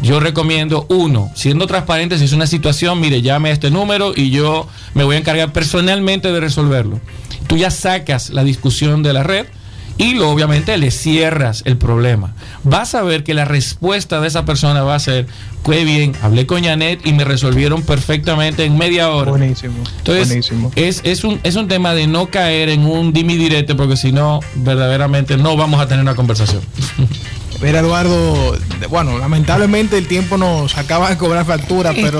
yo 0.01 0.19
recomiendo, 0.19 0.85
uno, 0.89 1.31
siendo 1.35 1.67
transparente, 1.67 2.17
si 2.17 2.25
es 2.25 2.33
una 2.33 2.47
situación, 2.47 2.99
mire, 2.99 3.21
llame 3.21 3.49
a 3.49 3.53
este 3.53 3.71
número 3.71 4.13
y 4.15 4.31
yo 4.31 4.67
me 4.93 5.03
voy 5.03 5.15
a 5.15 5.19
encargar 5.19 5.53
personalmente 5.53 6.31
de 6.31 6.39
resolverlo. 6.39 6.99
Tú 7.47 7.57
ya 7.57 7.71
sacas 7.71 8.29
la 8.29 8.43
discusión 8.43 9.03
de 9.03 9.13
la 9.13 9.23
red 9.23 9.45
y 9.97 10.15
lo, 10.15 10.29
obviamente 10.29 10.77
le 10.77 10.91
cierras 10.91 11.61
el 11.65 11.77
problema. 11.77 12.33
Vas 12.63 12.95
a 12.95 13.03
ver 13.03 13.23
que 13.23 13.33
la 13.33 13.45
respuesta 13.45 14.19
de 14.21 14.27
esa 14.27 14.45
persona 14.45 14.83
va 14.83 14.95
a 14.95 14.99
ser, 14.99 15.27
qué 15.65 15.85
bien, 15.85 16.13
hablé 16.21 16.45
con 16.45 16.63
Janet 16.63 17.05
y 17.05 17.13
me 17.13 17.23
resolvieron 17.23 17.83
perfectamente 17.83 18.65
en 18.65 18.77
media 18.77 19.09
hora. 19.09 19.31
Buenísimo. 19.31 19.75
Entonces, 19.99 20.27
buenísimo. 20.27 20.71
Es, 20.75 21.01
es, 21.03 21.23
un, 21.23 21.39
es 21.43 21.55
un 21.55 21.67
tema 21.67 21.93
de 21.93 22.07
no 22.07 22.27
caer 22.27 22.69
en 22.69 22.85
un 22.85 23.13
dimi 23.13 23.35
directo, 23.37 23.77
porque 23.77 23.97
si 23.97 24.11
no, 24.11 24.39
verdaderamente 24.55 25.37
no 25.37 25.55
vamos 25.55 25.79
a 25.79 25.87
tener 25.87 26.01
una 26.01 26.15
conversación. 26.15 26.61
Mira, 27.63 27.79
Eduardo, 27.79 28.57
bueno, 28.89 29.17
lamentablemente 29.17 29.97
el 29.97 30.05
tiempo 30.05 30.37
nos 30.37 30.77
acaba 30.77 31.09
de 31.09 31.17
cobrar 31.17 31.45
factura, 31.45 31.93
pero 31.93 32.19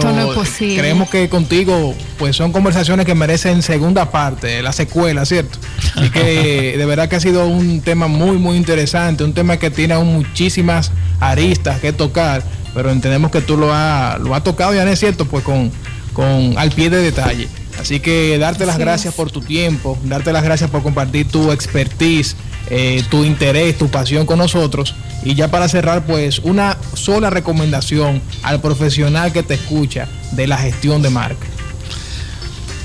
creemos 0.58 1.10
que 1.10 1.27
contigo, 1.27 1.93
pues 2.17 2.38
son 2.38 2.53
conversaciones 2.53 3.06
que 3.06 3.13
merecen 3.13 3.62
segunda 3.62 4.10
parte, 4.10 4.62
la 4.62 4.71
secuela, 4.71 5.25
¿cierto? 5.25 5.60
Así 5.95 6.10
que 6.12 6.75
de 6.77 6.86
verdad 6.86 7.10
que 7.10 7.17
ha 7.17 7.19
sido 7.19 7.45
un 7.45 7.82
tema 7.82 8.08
muy, 8.08 8.38
muy 8.38 8.56
interesante, 8.56 9.25
un 9.25 9.34
tema 9.34 9.58
que 9.58 9.69
tiene 9.69 9.95
aún 9.95 10.13
muchísimas 10.13 10.93
aristas 11.19 11.82
que 11.82 11.91
tocar, 11.91 12.41
pero 12.73 12.89
entendemos 12.89 13.29
que 13.29 13.41
tú 13.41 13.58
lo 13.58 13.73
has 13.73 14.17
lo 14.21 14.36
ha 14.36 14.43
tocado, 14.45 14.73
ya 14.73 14.86
no 14.86 14.91
es 14.91 14.99
cierto, 14.99 15.25
pues 15.25 15.43
con, 15.43 15.71
con 16.13 16.58
al 16.58 16.71
pie 16.71 16.89
de 16.89 17.01
detalle. 17.01 17.49
Así 17.80 18.00
que 18.00 18.38
darte 18.38 18.66
las 18.66 18.78
gracias 18.78 19.14
por 19.14 19.32
tu 19.32 19.42
tiempo, 19.42 19.98
darte 20.04 20.32
las 20.32 20.44
gracias 20.44 20.70
por 20.70 20.84
compartir 20.84 21.28
tu 21.28 21.52
expertise, 21.52 22.36
eh, 22.70 23.04
tu 23.10 23.24
interés, 23.24 23.78
tu 23.78 23.90
pasión 23.90 24.26
con 24.26 24.40
nosotros. 24.40 24.96
Y 25.24 25.36
ya 25.36 25.50
para 25.50 25.68
cerrar, 25.68 26.06
pues 26.06 26.40
una 26.40 26.78
sola 26.94 27.30
recomendación 27.30 28.22
al 28.42 28.62
profesional 28.62 29.32
que 29.32 29.44
te 29.44 29.56
escucha 29.56 30.08
de 30.32 30.48
la 30.48 30.58
gestión 30.58 31.02
de 31.02 31.10
marca. 31.10 31.48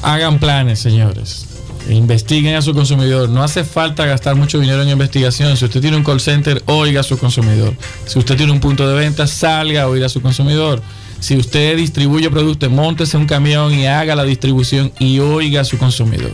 Hagan 0.03 0.39
planes, 0.39 0.79
señores. 0.79 1.47
Investiguen 1.89 2.55
a 2.55 2.63
su 2.63 2.75
consumidor. 2.75 3.29
No 3.29 3.43
hace 3.43 3.65
falta 3.65 4.05
gastar 4.05 4.35
mucho 4.37 4.61
dinero 4.61 4.83
en 4.83 4.89
investigación. 4.91 5.57
Si 5.57 5.65
usted 5.65 5.81
tiene 5.81 5.97
un 5.97 6.05
call 6.05 6.21
center, 6.21 6.63
oiga 6.67 7.01
a 7.01 7.03
su 7.05 7.19
consumidor. 7.19 7.75
Si 8.07 8.19
usted 8.19 8.37
tiene 8.37 8.53
un 8.53 8.61
punto 8.61 8.87
de 8.87 8.95
venta, 8.95 9.27
salga 9.27 9.83
a 9.83 9.89
oír 9.89 10.05
a 10.05 10.09
su 10.09 10.21
consumidor. 10.21 10.83
Si 11.21 11.37
usted 11.37 11.77
distribuye 11.77 12.31
productos, 12.31 12.71
montese 12.71 13.17
un 13.17 13.27
camión 13.27 13.75
y 13.75 13.87
haga 13.87 14.15
la 14.15 14.25
distribución 14.25 14.93
y 14.99 15.19
oiga 15.19 15.63
a 15.63 15.65
su 15.65 15.79
consumidor. 15.79 16.33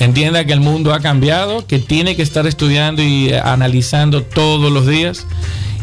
Entienda 0.00 0.44
que 0.44 0.52
el 0.52 0.60
mundo 0.60 0.92
ha 0.92 1.00
cambiado, 1.00 1.66
que 1.66 1.78
tiene 1.78 2.16
que 2.16 2.22
estar 2.22 2.46
estudiando 2.46 3.02
y 3.02 3.32
analizando 3.32 4.22
todos 4.22 4.72
los 4.72 4.86
días 4.86 5.26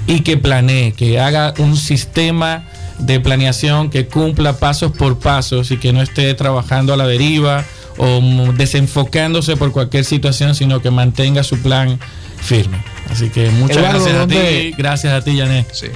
y 0.07 0.21
que 0.21 0.37
planee, 0.37 0.93
que 0.93 1.19
haga 1.19 1.53
un 1.57 1.77
sistema 1.77 2.65
de 2.99 3.19
planeación 3.19 3.89
que 3.89 4.07
cumpla 4.07 4.57
pasos 4.57 4.91
por 4.91 5.19
pasos 5.19 5.71
y 5.71 5.77
que 5.77 5.93
no 5.93 6.01
esté 6.01 6.33
trabajando 6.33 6.93
a 6.93 6.97
la 6.97 7.07
deriva 7.07 7.65
o 7.97 8.21
desenfocándose 8.55 9.57
por 9.57 9.71
cualquier 9.71 10.05
situación, 10.05 10.55
sino 10.55 10.81
que 10.81 10.91
mantenga 10.91 11.43
su 11.43 11.61
plan 11.61 11.99
firme. 12.41 12.83
Así 13.09 13.29
que 13.29 13.49
muchas 13.49 13.77
gracias 13.77 14.15
a 14.15 14.27
ti, 14.27 14.73
gracias 14.77 15.13
a 15.13 15.23
ti, 15.23 15.37
Janet. 15.37 15.67
Sí. 15.73 15.87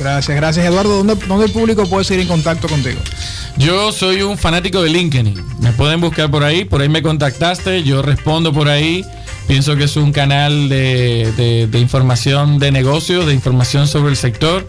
Gracias, 0.00 0.34
gracias 0.34 0.66
Eduardo. 0.66 1.04
¿Dónde, 1.04 1.44
el 1.44 1.52
público 1.52 1.86
puede 1.86 2.04
seguir 2.04 2.22
en 2.22 2.28
contacto 2.28 2.68
contigo? 2.68 2.98
Yo 3.58 3.92
soy 3.92 4.22
un 4.22 4.38
fanático 4.38 4.82
de 4.82 4.88
LinkedIn. 4.88 5.34
Me 5.60 5.72
pueden 5.72 6.00
buscar 6.00 6.30
por 6.30 6.42
ahí, 6.42 6.64
por 6.64 6.80
ahí 6.80 6.88
me 6.88 7.02
contactaste, 7.02 7.82
yo 7.82 8.00
respondo 8.00 8.52
por 8.52 8.68
ahí. 8.68 9.04
Pienso 9.46 9.76
que 9.76 9.84
es 9.84 9.96
un 9.96 10.12
canal 10.12 10.70
de, 10.70 11.68
información 11.74 12.58
de 12.58 12.72
negocios, 12.72 13.26
de 13.26 13.34
información 13.34 13.86
sobre 13.86 14.10
el 14.10 14.16
sector. 14.16 14.66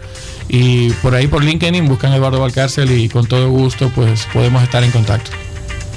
Y 0.49 0.89
por 1.01 1.15
ahí 1.15 1.27
por 1.27 1.43
LinkedIn 1.43 1.87
buscan 1.87 2.11
Eduardo 2.11 2.41
Valcárcel 2.41 2.91
y 2.91 3.07
con 3.07 3.25
todo 3.25 3.49
gusto 3.49 3.89
pues 3.95 4.27
podemos 4.33 4.61
estar 4.63 4.83
en 4.83 4.91
contacto. 4.91 5.31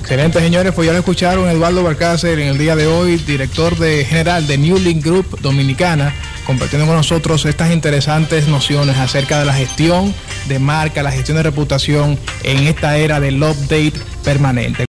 Excelente, 0.04 0.38
señores. 0.38 0.74
Pues 0.74 0.84
ya 0.84 0.92
lo 0.92 0.98
escucharon 0.98 1.48
Eduardo 1.48 1.82
Valcárcel 1.82 2.38
en 2.38 2.48
el 2.48 2.58
día 2.58 2.76
de 2.76 2.86
hoy, 2.86 3.16
director 3.16 3.74
general 3.78 4.46
de 4.46 4.58
New 4.58 4.78
Link 4.78 5.02
Group 5.02 5.40
Dominicana 5.40 6.12
compartiendo 6.44 6.86
con 6.86 6.96
nosotros 6.96 7.46
estas 7.46 7.72
interesantes 7.72 8.46
nociones 8.46 8.98
acerca 8.98 9.38
de 9.38 9.46
la 9.46 9.54
gestión 9.54 10.14
de 10.46 10.58
marca, 10.58 11.02
la 11.02 11.10
gestión 11.10 11.38
de 11.38 11.42
reputación 11.42 12.18
en 12.42 12.66
esta 12.66 12.98
era 12.98 13.18
del 13.18 13.42
update 13.42 13.94
permanente. 14.22 14.82